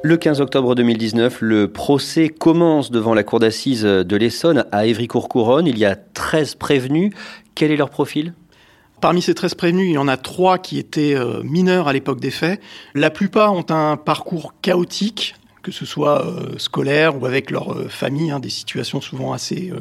Le 0.05 0.17
15 0.17 0.41
octobre 0.41 0.75
2019, 0.75 1.37
le 1.39 1.71
procès 1.71 2.27
commence 2.27 2.91
devant 2.91 3.13
la 3.13 3.23
cour 3.23 3.39
d'assises 3.39 3.83
de 3.83 4.15
l'Essonne 4.17 4.65
à 4.73 4.85
Évry-Courcouronne. 4.85 5.65
Il 5.65 5.77
y 5.77 5.85
a 5.85 5.95
13 5.95 6.55
prévenus. 6.55 7.13
Quel 7.55 7.71
est 7.71 7.77
leur 7.77 7.89
profil? 7.89 8.33
Parmi 8.99 9.21
ces 9.21 9.33
13 9.33 9.55
prévenus, 9.55 9.87
il 9.87 9.93
y 9.93 9.97
en 9.97 10.09
a 10.09 10.17
trois 10.17 10.57
qui 10.57 10.77
étaient 10.77 11.15
euh, 11.15 11.41
mineurs 11.43 11.87
à 11.87 11.93
l'époque 11.93 12.19
des 12.19 12.31
faits. 12.31 12.59
La 12.93 13.11
plupart 13.11 13.53
ont 13.53 13.65
un 13.69 13.95
parcours 13.95 14.53
chaotique, 14.61 15.35
que 15.61 15.71
ce 15.71 15.85
soit 15.85 16.25
euh, 16.25 16.57
scolaire 16.57 17.21
ou 17.21 17.25
avec 17.25 17.49
leur 17.49 17.71
euh, 17.71 17.87
famille, 17.87 18.29
hein, 18.29 18.41
des 18.41 18.49
situations 18.49 18.99
souvent 18.99 19.31
assez 19.31 19.71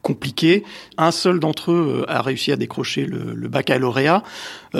compliquées. 0.00 0.64
Un 0.96 1.10
seul 1.10 1.38
d'entre 1.38 1.72
eux 1.72 2.06
a 2.08 2.22
réussi 2.22 2.50
à 2.50 2.56
décrocher 2.56 3.04
le, 3.04 3.48
baccalauréat. 3.48 4.22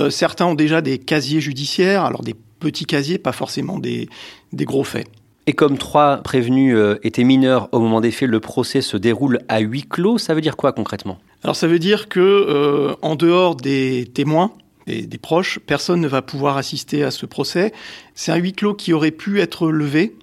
Certains 0.09 0.47
ont 0.47 0.55
déjà 0.55 0.81
des 0.81 0.97
casiers 0.97 1.43
judiciaires, 1.43 2.07
alors 2.07 2.23
des 2.23 2.35
petits 2.61 2.87
casiers, 2.87 3.19
pas 3.19 3.33
forcément 3.33 3.79
des, 3.79 4.09
des 4.53 4.65
gros 4.65 4.85
faits. 4.85 5.07
Et 5.47 5.53
comme 5.53 5.79
trois 5.79 6.19
prévenus 6.19 6.77
euh, 6.77 6.99
étaient 7.03 7.25
mineurs 7.25 7.69
au 7.73 7.81
moment 7.81 8.01
des 8.01 8.11
faits, 8.11 8.29
le 8.29 8.41
procès 8.41 8.83
se 8.83 8.97
déroule 8.97 9.41
à 9.49 9.61
huis 9.61 9.83
clos. 9.83 10.19
Ça 10.19 10.35
veut 10.35 10.41
dire 10.41 10.57
quoi 10.57 10.73
concrètement? 10.73 11.19
Alors 11.43 11.57
ça 11.57 11.67
veut 11.67 11.79
dire 11.79 12.09
que 12.09 12.21
euh, 12.21 12.95
en 13.03 13.17
dehors 13.17 13.57
des 13.57 14.11
témoins 14.13 14.53
et 14.87 15.07
des 15.07 15.19
proches, 15.19 15.59
personne 15.59 16.01
ne 16.01 16.09
va 16.09 16.23
pouvoir 16.23 16.57
assister 16.57 17.03
à 17.03 17.11
ce 17.11 17.27
procès. 17.27 17.73
C'est 18.15 18.33
un 18.33 18.37
huis 18.37 18.53
clos 18.53 18.75
qui 18.75 18.93
aurait 18.93 19.11
pu 19.11 19.41
être 19.41 19.71
levé 19.71 20.15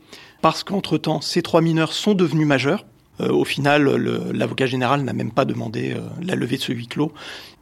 parce 0.41 0.63
qu'entre-temps, 0.63 1.21
ces 1.21 1.41
trois 1.41 1.61
mineurs 1.61 1.93
sont 1.93 2.13
devenus 2.13 2.47
majeurs. 2.47 2.85
Euh, 3.19 3.29
au 3.29 3.45
final, 3.45 3.83
l'avocat 4.31 4.67
général 4.67 5.01
n'a 5.01 5.13
même 5.13 5.31
pas 5.31 5.45
demandé 5.45 5.93
euh, 5.93 6.01
la 6.21 6.35
levée 6.35 6.57
de 6.57 6.61
ce 6.61 6.71
huis 6.71 6.87
clos. 6.87 7.11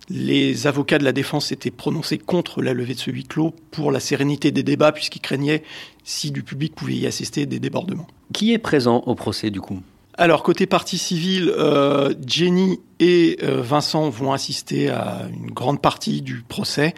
Les 0.09 0.67
avocats 0.67 0.99
de 0.99 1.03
la 1.03 1.11
défense 1.11 1.47
s'étaient 1.47 1.71
prononcés 1.71 2.17
contre 2.17 2.61
la 2.61 2.73
levée 2.73 2.93
de 2.93 2.99
ce 2.99 3.09
huis 3.09 3.23
clos 3.23 3.53
pour 3.71 3.91
la 3.91 3.99
sérénité 3.99 4.51
des 4.51 4.63
débats, 4.63 4.91
puisqu'ils 4.91 5.21
craignaient, 5.21 5.63
si 6.03 6.31
du 6.31 6.43
public 6.43 6.75
pouvait 6.75 6.95
y 6.95 7.07
assister, 7.07 7.45
des 7.45 7.59
débordements. 7.59 8.07
Qui 8.33 8.53
est 8.53 8.59
présent 8.59 9.03
au 9.07 9.15
procès 9.15 9.49
du 9.49 9.61
coup? 9.61 9.81
Alors, 10.17 10.43
côté 10.43 10.65
partie 10.65 10.97
civile, 10.97 11.51
euh, 11.57 12.13
Jenny 12.25 12.79
et 12.99 13.37
euh, 13.43 13.61
Vincent 13.61 14.09
vont 14.09 14.31
assister 14.31 14.89
à 14.89 15.23
une 15.33 15.51
grande 15.51 15.81
partie 15.81 16.21
du 16.21 16.41
procès. 16.47 16.93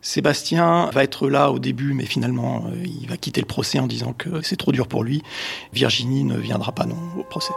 Sébastien 0.00 0.88
va 0.90 1.04
être 1.04 1.28
là 1.28 1.52
au 1.52 1.58
début, 1.58 1.92
mais 1.92 2.06
finalement, 2.06 2.64
euh, 2.66 2.82
il 2.84 3.08
va 3.08 3.18
quitter 3.18 3.42
le 3.42 3.46
procès 3.46 3.78
en 3.78 3.86
disant 3.86 4.14
que 4.14 4.40
c'est 4.40 4.56
trop 4.56 4.72
dur 4.72 4.88
pour 4.88 5.04
lui. 5.04 5.22
Virginie 5.74 6.24
ne 6.24 6.38
viendra 6.38 6.72
pas 6.72 6.86
non 6.86 6.96
au 7.18 7.24
procès. 7.24 7.52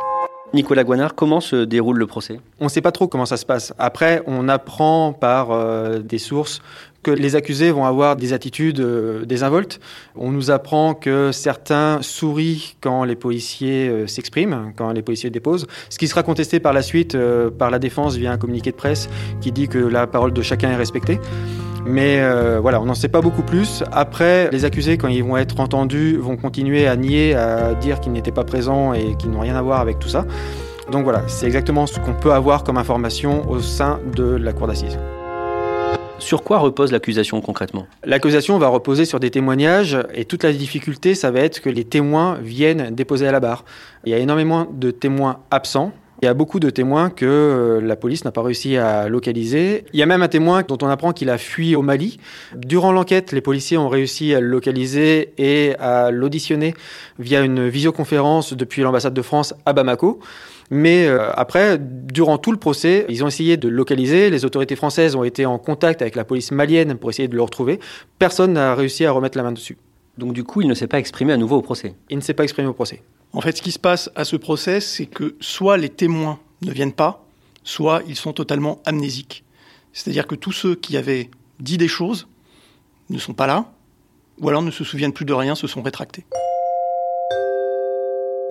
Nicolas 0.54 0.84
Guanard, 0.84 1.16
comment 1.16 1.42
se 1.42 1.66
déroule 1.66 1.98
le 1.98 2.08
procès? 2.08 2.40
On 2.60 2.66
ne 2.66 2.70
sait 2.70 2.82
pas 2.82 2.92
trop 2.92 3.08
comment 3.08 3.26
ça 3.26 3.38
se 3.38 3.46
passe. 3.46 3.74
Après, 3.78 4.22
on 4.28 4.48
apprend 4.48 5.12
par 5.12 5.52
euh, 5.52 6.00
des 6.00 6.18
sources 6.18 6.62
que 7.04 7.12
les 7.12 7.36
accusés 7.36 7.72
vont 7.72 7.86
avoir 7.86 8.16
des 8.16 8.34
attitudes 8.34 8.80
euh, 8.80 9.26
désinvoltes. 9.26 9.80
On 10.16 10.32
nous 10.32 10.52
apprend 10.52 10.94
que 10.94 11.32
certains 11.32 12.02
sourient 12.02 12.76
quand 12.80 13.04
les 13.04 13.16
policiers 13.16 13.90
euh, 13.90 14.08
s'expriment, 14.08 14.72
quand 14.76 14.92
les 14.92 15.02
policiers 15.02 15.30
déposent, 15.30 15.68
ce 15.90 15.98
qui 15.98 16.08
sera 16.08 16.24
contesté 16.24 16.60
par 16.60 16.74
la 16.74 16.82
suite 16.82 17.18
par 17.58 17.70
la 17.70 17.80
défense 17.80 18.16
via 18.16 18.32
un 18.32 18.38
communiqué 18.38 18.72
de 18.72 18.76
presse 18.76 19.10
qui 19.42 19.52
dit 19.52 19.68
que 19.68 19.80
la 19.80 20.08
parole 20.08 20.34
de 20.34 20.42
chacun 20.42 20.70
est 20.70 20.76
respectée. 20.76 21.20
Mais 21.86 22.20
euh, 22.20 22.60
voilà, 22.60 22.82
on 22.82 22.86
n'en 22.86 22.96
sait 22.96 23.08
pas 23.08 23.22
beaucoup 23.22 23.44
plus. 23.44 23.84
Après, 23.92 24.50
les 24.52 24.66
accusés, 24.66 24.98
quand 24.98 25.08
ils 25.08 25.24
vont 25.24 25.38
être 25.38 25.60
entendus, 25.60 26.18
vont 26.18 26.36
continuer 26.36 26.88
à 26.88 26.96
nier, 26.96 27.36
à 27.36 27.76
dire 27.76 28.00
qu'ils 28.00 28.12
n'étaient 28.12 28.32
pas 28.32 28.44
présents 28.44 28.94
et 28.94 29.16
qu'ils 29.18 29.30
n'ont 29.30 29.42
rien 29.42 29.56
à 29.56 29.62
voir 29.62 29.80
avec 29.82 30.00
tout 30.00 30.10
ça. 30.10 30.26
Donc 30.92 31.04
voilà, 31.04 31.24
c'est 31.28 31.46
exactement 31.46 31.88
ce 31.88 32.00
qu'on 32.00 32.14
peut 32.14 32.32
avoir 32.32 32.64
comme 32.64 32.78
information 32.78 33.50
au 33.50 33.60
sein 33.60 34.00
de 34.16 34.24
la 34.24 34.54
cour 34.54 34.68
d'assises. 34.68 34.98
Sur 36.18 36.44
quoi 36.44 36.60
repose 36.60 36.92
l'accusation 36.92 37.42
concrètement? 37.42 37.88
L'accusation 38.04 38.58
va 38.58 38.68
reposer 38.68 39.06
sur 39.06 39.20
des 39.20 39.30
témoignages 39.30 39.98
et 40.14 40.26
toute 40.26 40.44
la 40.44 40.54
difficulté, 40.54 41.14
ça 41.14 41.30
va 41.30 41.42
être 41.42 41.62
que 41.62 41.70
les 41.70 41.84
témoins 41.84 42.38
viennent 42.42 42.96
déposer 42.96 43.28
à 43.28 43.32
la 43.32 43.40
barre. 43.40 43.66
Il 44.06 44.12
y 44.12 44.16
a 44.16 44.18
énormément 44.18 44.68
de 44.72 44.92
témoins 44.92 45.40
absents. 45.52 45.92
Il 46.22 46.26
y 46.26 46.30
a 46.30 46.34
beaucoup 46.34 46.60
de 46.60 46.70
témoins 46.70 47.10
que 47.10 47.26
euh, 47.26 47.82
la 47.82 47.96
police 47.96 48.24
n'a 48.24 48.32
pas 48.32 48.42
réussi 48.42 48.78
à 48.78 49.10
localiser. 49.10 49.86
Il 49.92 50.00
y 50.00 50.04
a 50.04 50.06
même 50.06 50.22
un 50.22 50.28
témoin 50.28 50.64
dont 50.64 50.78
on 50.82 50.88
apprend 50.88 51.12
qu'il 51.12 51.30
a 51.30 51.38
fui 51.38 51.76
au 51.76 51.82
Mali. 51.82 52.20
Durant 52.56 52.92
l'enquête, 52.94 53.32
les 53.32 53.42
policiers 53.42 53.78
ont 53.78 53.90
réussi 53.90 54.34
à 54.34 54.40
le 54.40 54.48
localiser 54.48 55.34
et 55.38 55.76
à 55.78 56.12
l'auditionner 56.12 56.74
via 57.20 57.42
une 57.42 57.68
visioconférence 57.68 58.54
depuis 58.54 58.82
l'ambassade 58.82 59.14
de 59.14 59.22
France 59.22 59.54
à 59.66 59.74
Bamako. 59.74 60.20
Mais 60.72 61.06
euh, 61.06 61.32
après, 61.34 61.78
durant 61.80 62.38
tout 62.38 62.52
le 62.52 62.58
procès, 62.58 63.06
ils 63.10 63.24
ont 63.24 63.28
essayé 63.28 63.58
de 63.58 63.68
le 63.68 63.76
localiser. 63.76 64.30
Les 64.30 64.46
autorités 64.46 64.76
françaises 64.76 65.16
ont 65.16 65.24
été 65.24 65.46
en 65.46 65.58
contact 65.58 66.02
avec 66.02 66.16
la 66.16 66.24
police 66.24 66.52
malienne 66.52 66.96
pour 66.96 67.10
essayer 67.10 67.28
de 67.28 67.36
le 67.36 67.42
retrouver. 67.42 67.80
Personne 68.20 68.54
n'a 68.54 68.74
réussi 68.74 69.06
à 69.06 69.12
remettre 69.12 69.38
la 69.38 69.44
main 69.44 69.52
dessus. 69.52 69.78
Donc 70.18 70.34
du 70.34 70.44
coup, 70.44 70.62
il 70.62 70.68
ne 70.68 70.74
s'est 70.74 70.88
pas 70.88 71.00
exprimé 71.00 71.34
à 71.34 71.38
nouveau 71.38 71.58
au 71.58 71.62
procès. 71.62 71.94
Il 72.10 72.18
ne 72.18 72.22
s'est 72.22 72.34
pas 72.34 72.44
exprimé 72.44 72.68
au 72.68 72.74
procès. 72.74 73.04
En 73.34 73.42
fait, 73.42 73.58
ce 73.58 73.62
qui 73.62 73.72
se 73.72 73.80
passe 73.80 74.10
à 74.16 74.24
ce 74.24 74.36
procès, 74.36 74.80
c'est 74.80 75.06
que 75.06 75.36
soit 75.42 75.78
les 75.78 75.90
témoins 75.90 76.40
ne 76.62 76.72
viennent 76.72 76.94
pas, 76.94 77.26
soit 77.64 78.02
ils 78.08 78.16
sont 78.16 78.34
totalement 78.34 78.82
amnésiques. 78.86 79.44
C'est-à-dire 79.94 80.28
que 80.28 80.36
tous 80.36 80.52
ceux 80.52 80.76
qui 80.76 80.98
avaient 80.98 81.30
dit 81.60 81.78
des 81.78 81.88
choses 81.88 82.28
ne 83.10 83.18
sont 83.18 83.34
pas 83.34 83.48
là, 83.48 83.72
ou 84.40 84.50
alors 84.50 84.62
ne 84.62 84.72
se 84.72 84.84
souviennent 84.84 85.14
plus 85.14 85.26
de 85.26 85.34
rien, 85.34 85.56
se 85.56 85.68
sont 85.68 85.82
rétractés. 85.82 86.26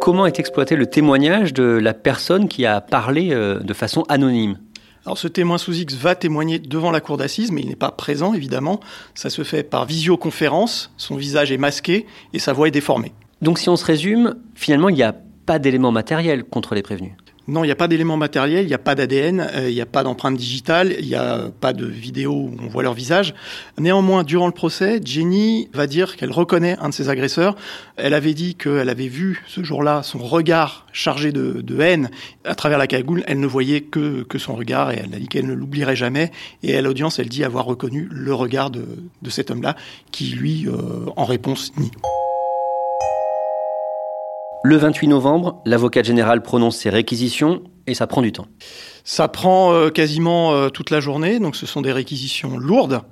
Comment 0.00 0.26
est 0.26 0.38
exploité 0.38 0.76
le 0.76 0.86
témoignage 0.86 1.54
de 1.54 1.64
la 1.64 1.94
personne 1.94 2.48
qui 2.48 2.66
a 2.66 2.80
parlé 2.80 3.32
euh, 3.32 3.60
de 3.60 3.72
façon 3.72 4.02
anonyme? 4.08 4.58
Alors 5.06 5.18
ce 5.18 5.28
témoin 5.28 5.58
sous 5.58 5.74
X 5.74 5.94
va 5.94 6.14
témoigner 6.14 6.58
devant 6.58 6.90
la 6.90 7.00
cour 7.00 7.16
d'assises, 7.16 7.52
mais 7.52 7.60
il 7.60 7.68
n'est 7.68 7.76
pas 7.76 7.90
présent 7.90 8.32
évidemment. 8.32 8.80
Ça 9.14 9.28
se 9.28 9.44
fait 9.44 9.62
par 9.62 9.84
visioconférence, 9.84 10.92
son 10.96 11.16
visage 11.16 11.52
est 11.52 11.58
masqué 11.58 12.06
et 12.32 12.38
sa 12.38 12.52
voix 12.52 12.68
est 12.68 12.70
déformée. 12.70 13.12
Donc 13.44 13.58
si 13.58 13.68
on 13.68 13.76
se 13.76 13.84
résume, 13.84 14.36
finalement 14.54 14.88
il 14.88 14.94
n'y 14.94 15.02
a 15.02 15.14
pas 15.44 15.58
d'éléments 15.58 15.92
matériels 15.92 16.44
contre 16.44 16.74
les 16.74 16.80
prévenus. 16.80 17.12
Non, 17.46 17.62
il 17.62 17.66
n'y 17.66 17.72
a 17.72 17.76
pas 17.76 17.88
d'éléments 17.88 18.16
matériels, 18.16 18.64
il 18.64 18.68
n'y 18.68 18.74
a 18.74 18.78
pas 18.78 18.94
d'ADN, 18.94 19.40
euh, 19.54 19.68
il 19.68 19.74
n'y 19.74 19.82
a 19.82 19.86
pas 19.86 20.02
d'empreinte 20.02 20.38
digitale, 20.38 20.96
il 20.98 21.06
n'y 21.06 21.14
a 21.14 21.50
pas 21.60 21.74
de 21.74 21.84
vidéo 21.84 22.32
où 22.32 22.56
on 22.58 22.68
voit 22.68 22.82
leur 22.82 22.94
visage. 22.94 23.34
Néanmoins, 23.78 24.22
durant 24.22 24.46
le 24.46 24.54
procès, 24.54 24.98
Jenny 25.04 25.68
va 25.74 25.86
dire 25.86 26.16
qu'elle 26.16 26.32
reconnaît 26.32 26.78
un 26.80 26.88
de 26.88 26.94
ses 26.94 27.10
agresseurs. 27.10 27.54
Elle 27.98 28.14
avait 28.14 28.32
dit 28.32 28.54
qu'elle 28.54 28.88
avait 28.88 29.08
vu 29.08 29.44
ce 29.46 29.62
jour-là 29.62 30.02
son 30.02 30.20
regard 30.20 30.86
chargé 30.94 31.30
de, 31.30 31.80
haine 31.82 32.08
à 32.46 32.54
travers 32.54 32.78
la 32.78 32.86
cagoule. 32.86 33.22
Elle 33.26 33.40
ne 33.40 33.46
voyait 33.46 33.82
que, 33.82 34.22
que 34.22 34.38
son 34.38 34.54
regard 34.54 34.90
et 34.90 35.02
elle 35.04 35.14
a 35.14 35.18
dit 35.18 35.28
qu'elle 35.28 35.46
ne 35.46 35.52
l'oublierait 35.52 35.96
jamais. 35.96 36.32
Et 36.62 36.74
à 36.78 36.80
l'audience, 36.80 37.18
elle 37.18 37.28
dit 37.28 37.44
avoir 37.44 37.66
reconnu 37.66 38.08
le 38.10 38.32
regard 38.32 38.70
de, 38.70 38.86
de 39.20 39.28
cet 39.28 39.50
homme-là 39.50 39.76
qui, 40.12 40.28
lui, 40.28 40.66
euh, 40.66 41.10
en 41.14 41.26
réponse, 41.26 41.72
nie. 41.76 41.90
Le 44.66 44.78
28 44.78 45.08
novembre, 45.08 45.60
l'avocat 45.66 46.02
général 46.02 46.40
prononce 46.40 46.78
ses 46.78 46.88
réquisitions 46.88 47.64
et 47.86 47.92
ça 47.92 48.06
prend 48.06 48.22
du 48.22 48.32
temps. 48.32 48.46
Ça 49.04 49.28
prend 49.28 49.74
euh, 49.74 49.90
quasiment 49.90 50.54
euh, 50.54 50.70
toute 50.70 50.88
la 50.88 51.00
journée, 51.00 51.38
donc 51.38 51.54
ce 51.54 51.66
sont 51.66 51.82
des 51.82 51.92
réquisitions 51.92 52.56
lourdes, 52.56 53.02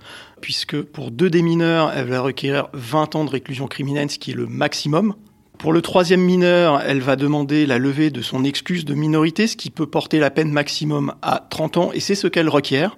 puisque 0.40 0.80
pour 0.80 1.10
deux 1.10 1.28
des 1.28 1.42
mineurs, 1.42 1.92
elle 1.94 2.08
va 2.08 2.22
requérir 2.22 2.68
20 2.72 3.16
ans 3.16 3.24
de 3.26 3.30
réclusion 3.30 3.66
criminelle, 3.66 4.10
ce 4.10 4.18
qui 4.18 4.30
est 4.30 4.34
le 4.34 4.46
maximum. 4.46 5.14
Pour 5.58 5.74
le 5.74 5.82
troisième 5.82 6.22
mineur, 6.22 6.80
elle 6.86 7.00
va 7.00 7.16
demander 7.16 7.66
la 7.66 7.76
levée 7.76 8.08
de 8.08 8.22
son 8.22 8.44
excuse 8.44 8.86
de 8.86 8.94
minorité, 8.94 9.46
ce 9.46 9.58
qui 9.58 9.68
peut 9.68 9.86
porter 9.86 10.20
la 10.20 10.30
peine 10.30 10.50
maximum 10.50 11.12
à 11.20 11.46
30 11.50 11.76
ans, 11.76 11.90
et 11.92 12.00
c'est 12.00 12.14
ce 12.14 12.28
qu'elle 12.28 12.48
requiert. 12.48 12.96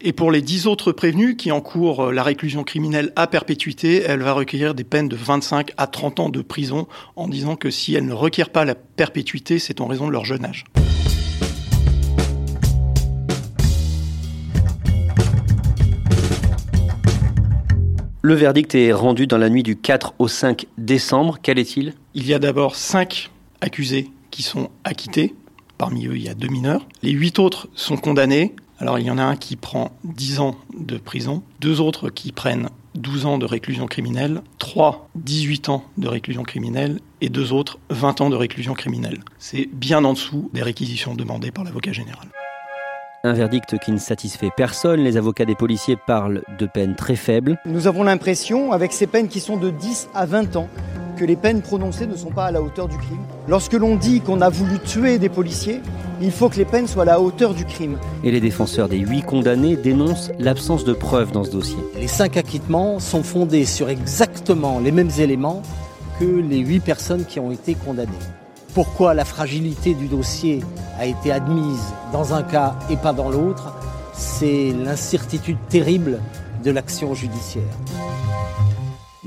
Et 0.00 0.12
pour 0.12 0.30
les 0.30 0.42
dix 0.42 0.68
autres 0.68 0.92
prévenus 0.92 1.34
qui 1.36 1.50
encourent 1.50 2.06
euh, 2.06 2.12
la 2.12 2.22
réclusion 2.22 2.62
criminelle 2.62 3.12
à 3.16 3.26
perpétuité, 3.26 4.04
elle 4.06 4.20
va 4.20 4.32
recueillir 4.32 4.72
des 4.72 4.84
peines 4.84 5.08
de 5.08 5.16
25 5.16 5.72
à 5.76 5.88
30 5.88 6.20
ans 6.20 6.28
de 6.28 6.40
prison 6.40 6.86
en 7.16 7.26
disant 7.26 7.56
que 7.56 7.68
si 7.68 7.96
elle 7.96 8.06
ne 8.06 8.12
requiert 8.12 8.50
pas 8.50 8.64
la 8.64 8.76
perpétuité, 8.76 9.58
c'est 9.58 9.80
en 9.80 9.86
raison 9.86 10.06
de 10.06 10.12
leur 10.12 10.24
jeune 10.24 10.44
âge. 10.44 10.66
Le 18.22 18.34
verdict 18.34 18.76
est 18.76 18.92
rendu 18.92 19.26
dans 19.26 19.38
la 19.38 19.48
nuit 19.48 19.64
du 19.64 19.74
4 19.74 20.14
au 20.20 20.28
5 20.28 20.66
décembre. 20.76 21.38
Quel 21.42 21.58
est-il? 21.58 21.94
Il 22.14 22.24
y 22.24 22.34
a 22.34 22.38
d'abord 22.38 22.76
cinq 22.76 23.32
accusés 23.60 24.12
qui 24.30 24.44
sont 24.44 24.70
acquittés. 24.84 25.34
Parmi 25.76 26.06
eux, 26.06 26.14
il 26.14 26.22
y 26.22 26.28
a 26.28 26.34
deux 26.34 26.48
mineurs. 26.48 26.86
Les 27.02 27.10
huit 27.10 27.40
autres 27.40 27.68
sont 27.74 27.96
condamnés 27.96 28.54
alors 28.78 28.98
il 28.98 29.06
y 29.06 29.10
en 29.10 29.18
a 29.18 29.24
un 29.24 29.36
qui 29.36 29.56
prend 29.56 29.90
10 30.04 30.40
ans 30.40 30.56
de 30.78 30.98
prison, 30.98 31.42
deux 31.60 31.80
autres 31.80 32.10
qui 32.10 32.32
prennent 32.32 32.68
12 32.94 33.26
ans 33.26 33.38
de 33.38 33.46
réclusion 33.46 33.86
criminelle, 33.86 34.42
trois 34.58 35.08
18 35.16 35.68
ans 35.68 35.84
de 35.98 36.08
réclusion 36.08 36.42
criminelle 36.42 37.00
et 37.20 37.28
deux 37.28 37.52
autres 37.52 37.78
20 37.90 38.20
ans 38.20 38.30
de 38.30 38.36
réclusion 38.36 38.74
criminelle. 38.74 39.18
C'est 39.38 39.68
bien 39.72 40.04
en 40.04 40.12
dessous 40.12 40.50
des 40.52 40.62
réquisitions 40.62 41.14
demandées 41.14 41.50
par 41.50 41.64
l'avocat 41.64 41.92
général. 41.92 42.28
Un 43.24 43.32
verdict 43.32 43.78
qui 43.80 43.90
ne 43.90 43.98
satisfait 43.98 44.50
personne. 44.56 45.00
Les 45.00 45.16
avocats 45.16 45.44
des 45.44 45.56
policiers 45.56 45.96
parlent 46.06 46.42
de 46.56 46.66
peines 46.66 46.94
très 46.94 47.16
faibles. 47.16 47.58
Nous 47.66 47.88
avons 47.88 48.04
l'impression, 48.04 48.70
avec 48.70 48.92
ces 48.92 49.08
peines 49.08 49.26
qui 49.26 49.40
sont 49.40 49.56
de 49.56 49.70
10 49.70 50.08
à 50.14 50.24
20 50.24 50.54
ans, 50.54 50.68
que 51.18 51.24
les 51.24 51.36
peines 51.36 51.62
prononcées 51.62 52.06
ne 52.06 52.16
sont 52.16 52.30
pas 52.30 52.46
à 52.46 52.50
la 52.52 52.62
hauteur 52.62 52.86
du 52.86 52.96
crime. 52.96 53.18
Lorsque 53.48 53.72
l'on 53.72 53.96
dit 53.96 54.20
qu'on 54.20 54.40
a 54.40 54.48
voulu 54.48 54.78
tuer 54.78 55.18
des 55.18 55.28
policiers, 55.28 55.80
il 56.20 56.30
faut 56.30 56.48
que 56.48 56.56
les 56.56 56.64
peines 56.64 56.86
soient 56.86 57.02
à 57.02 57.06
la 57.06 57.20
hauteur 57.20 57.54
du 57.54 57.64
crime. 57.64 57.98
Et 58.22 58.30
les 58.30 58.40
défenseurs 58.40 58.88
des 58.88 58.98
huit 58.98 59.22
condamnés 59.22 59.76
dénoncent 59.76 60.30
l'absence 60.38 60.84
de 60.84 60.92
preuves 60.92 61.32
dans 61.32 61.42
ce 61.42 61.50
dossier. 61.50 61.78
Les 61.96 62.06
cinq 62.06 62.36
acquittements 62.36 63.00
sont 63.00 63.24
fondés 63.24 63.64
sur 63.64 63.88
exactement 63.88 64.78
les 64.78 64.92
mêmes 64.92 65.10
éléments 65.18 65.62
que 66.20 66.24
les 66.24 66.58
huit 66.58 66.80
personnes 66.80 67.24
qui 67.24 67.40
ont 67.40 67.50
été 67.50 67.74
condamnées. 67.74 68.12
Pourquoi 68.74 69.12
la 69.12 69.24
fragilité 69.24 69.94
du 69.94 70.06
dossier 70.06 70.62
a 70.98 71.06
été 71.06 71.32
admise 71.32 71.82
dans 72.12 72.32
un 72.32 72.44
cas 72.44 72.76
et 72.90 72.96
pas 72.96 73.12
dans 73.12 73.28
l'autre? 73.28 73.74
C'est 74.12 74.72
l'incertitude 74.84 75.58
terrible 75.68 76.20
de 76.64 76.70
l'action 76.70 77.14
judiciaire. 77.14 77.62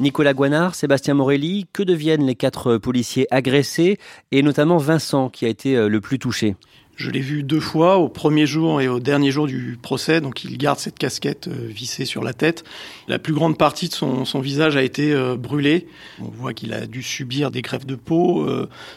Nicolas 0.02 0.34
Guanard, 0.34 0.74
Sébastien 0.74 1.14
Morelli, 1.14 1.68
que 1.72 1.84
deviennent 1.84 2.26
les 2.26 2.34
quatre 2.34 2.78
policiers 2.78 3.28
agressés 3.30 4.00
et 4.32 4.42
notamment 4.42 4.78
Vincent 4.78 5.30
qui 5.30 5.46
a 5.46 5.48
été 5.48 5.78
euh, 5.78 5.90
le 5.90 6.02
plus 6.02 6.18
touché? 6.18 6.56
Je 6.96 7.12
l'ai 7.12 7.20
vu 7.20 7.44
deux 7.44 7.60
fois, 7.60 7.98
au 7.98 8.10
premier 8.10 8.48
jour 8.48 8.82
et 8.82 8.88
au 8.88 9.00
dernier 9.00 9.32
jour 9.32 9.46
du 9.46 9.78
procès, 9.82 10.20
donc 10.20 10.44
il 10.44 10.58
garde 10.58 10.80
cette 10.80 10.98
casquette 10.98 11.48
euh, 11.48 11.68
vissée 11.68 12.06
sur 12.06 12.24
la 12.24 12.34
tête. 12.34 12.64
La 13.08 13.20
plus 13.20 13.34
grande 13.34 13.60
partie 13.60 13.90
de 13.90 13.94
son, 13.94 14.40
visage 14.40 14.76
a 14.76 14.82
été 14.82 15.14
euh, 15.14 15.36
brûlée. 15.36 15.88
On 16.20 16.30
voit 16.30 16.54
qu'il 16.54 16.74
a 16.74 16.88
dû 16.88 17.04
subir 17.04 17.52
des 17.52 17.62
greffes 17.62 17.86
de 17.86 17.96
peau. 17.96 18.50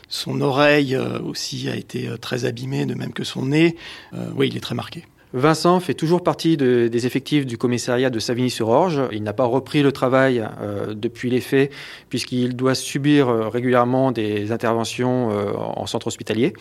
son 0.08 0.40
oreille 0.40 0.96
aussi 0.96 1.68
a 1.68 1.76
été 1.76 2.08
très 2.18 2.46
abîmée, 2.46 2.86
de 2.86 2.94
même 2.94 3.12
que 3.12 3.24
son 3.24 3.46
nez. 3.46 3.76
oui, 4.34 4.48
il 4.48 4.56
est 4.56 4.60
très 4.60 4.74
marqué. 4.74 5.04
Vincent 5.34 5.80
fait 5.80 5.94
toujours 5.94 6.22
partie 6.22 6.56
des 6.56 7.06
effectifs 7.06 7.44
du 7.44 7.58
commissariat 7.58 8.08
de 8.08 8.20
Savigny-sur-Orge. 8.20 9.02
Il 9.10 9.24
n'a 9.24 9.32
pas 9.32 9.44
repris 9.44 9.82
le 9.82 9.90
travail 9.90 10.46
euh, 10.60 10.94
depuis 10.94 11.28
les 11.28 11.40
faits, 11.40 11.72
puisqu'il 12.08 12.54
doit 12.54 12.76
subir 12.76 13.28
euh, 13.28 13.48
régulièrement 13.48 14.12
des 14.12 14.52
interventions 14.52 15.32
euh, 15.32 15.52
en 15.56 15.86
centre 15.86 16.06
hospitalier. 16.06 16.52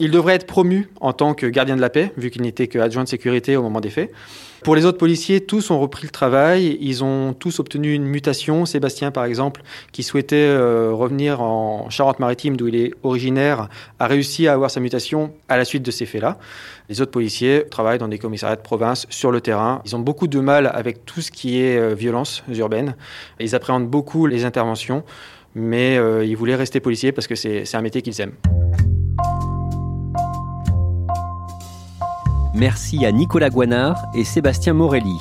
Il 0.00 0.12
devrait 0.12 0.34
être 0.34 0.46
promu 0.46 0.88
en 1.00 1.12
tant 1.12 1.34
que 1.34 1.46
gardien 1.46 1.74
de 1.74 1.80
la 1.80 1.90
paix, 1.90 2.12
vu 2.16 2.30
qu'il 2.30 2.42
n'était 2.42 2.68
qu'adjoint 2.68 3.02
de 3.02 3.08
sécurité 3.08 3.56
au 3.56 3.62
moment 3.62 3.80
des 3.80 3.90
faits. 3.90 4.12
Pour 4.62 4.76
les 4.76 4.84
autres 4.84 4.98
policiers, 4.98 5.40
tous 5.40 5.70
ont 5.70 5.78
repris 5.78 6.04
le 6.04 6.10
travail, 6.10 6.78
ils 6.80 7.02
ont 7.02 7.32
tous 7.32 7.58
obtenu 7.60 7.94
une 7.94 8.04
mutation. 8.04 8.66
Sébastien, 8.66 9.10
par 9.10 9.24
exemple, 9.24 9.62
qui 9.92 10.02
souhaitait 10.02 10.36
euh, 10.36 10.92
revenir 10.92 11.40
en 11.40 11.90
Charente-Maritime, 11.90 12.56
d'où 12.56 12.68
il 12.68 12.76
est 12.76 12.94
originaire, 13.02 13.68
a 13.98 14.06
réussi 14.06 14.48
à 14.48 14.52
avoir 14.52 14.70
sa 14.70 14.80
mutation 14.80 15.32
à 15.48 15.56
la 15.56 15.64
suite 15.64 15.84
de 15.84 15.90
ces 15.90 16.06
faits-là. 16.06 16.38
Les 16.88 17.00
autres 17.00 17.12
policiers 17.12 17.64
travaillent 17.70 17.98
dans 17.98 18.08
des 18.08 18.18
commissariats 18.18 18.56
de 18.56 18.62
province, 18.62 19.06
sur 19.10 19.30
le 19.30 19.40
terrain. 19.40 19.80
Ils 19.84 19.94
ont 19.94 20.00
beaucoup 20.00 20.26
de 20.26 20.40
mal 20.40 20.70
avec 20.72 21.06
tout 21.06 21.20
ce 21.20 21.30
qui 21.30 21.60
est 21.60 21.76
euh, 21.76 21.94
violence 21.94 22.42
urbaine. 22.48 22.94
Ils 23.40 23.54
appréhendent 23.54 23.88
beaucoup 23.88 24.26
les 24.26 24.44
interventions, 24.44 25.04
mais 25.54 25.98
euh, 25.98 26.24
ils 26.24 26.36
voulaient 26.36 26.56
rester 26.56 26.80
policiers 26.80 27.12
parce 27.12 27.26
que 27.26 27.34
c'est 27.34 27.74
un 27.74 27.82
métier 27.82 28.02
qu'ils 28.02 28.20
aiment. 28.20 28.34
Merci 32.58 33.06
à 33.06 33.12
Nicolas 33.12 33.50
Guanard 33.50 34.02
et 34.14 34.24
Sébastien 34.24 34.72
Morelli. 34.72 35.20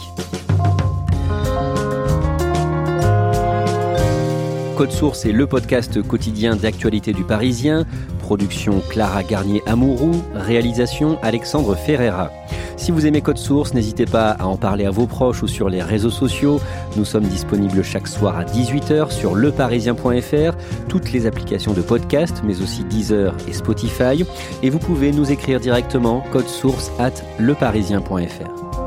Code 4.75 4.89
Source 4.89 5.23
est 5.25 5.31
le 5.31 5.45
podcast 5.45 6.01
quotidien 6.01 6.55
d'actualité 6.55 7.13
du 7.13 7.23
Parisien. 7.23 7.85
Production 8.17 8.81
Clara 8.89 9.21
Garnier-Amouroux. 9.21 10.23
Réalisation 10.33 11.19
Alexandre 11.21 11.75
Ferreira. 11.75 12.31
Si 12.77 12.91
vous 12.91 13.05
aimez 13.05 13.21
Code 13.21 13.37
Source, 13.37 13.73
n'hésitez 13.73 14.05
pas 14.05 14.31
à 14.31 14.45
en 14.45 14.55
parler 14.55 14.85
à 14.85 14.91
vos 14.91 15.07
proches 15.07 15.43
ou 15.43 15.47
sur 15.47 15.67
les 15.67 15.81
réseaux 15.81 16.11
sociaux. 16.11 16.61
Nous 16.95 17.05
sommes 17.05 17.25
disponibles 17.25 17.83
chaque 17.83 18.07
soir 18.07 18.37
à 18.37 18.45
18h 18.45 19.11
sur 19.11 19.35
leparisien.fr, 19.35 20.57
toutes 20.87 21.11
les 21.11 21.25
applications 21.25 21.73
de 21.73 21.81
podcast, 21.81 22.41
mais 22.45 22.61
aussi 22.61 22.83
Deezer 22.85 23.35
et 23.47 23.53
Spotify. 23.53 24.23
Et 24.61 24.69
vous 24.69 24.79
pouvez 24.79 25.11
nous 25.11 25.31
écrire 25.31 25.59
directement 25.59 26.23
code 26.31 26.47
source 26.47 26.91
at 26.99 27.13
leparisien.fr. 27.39 28.86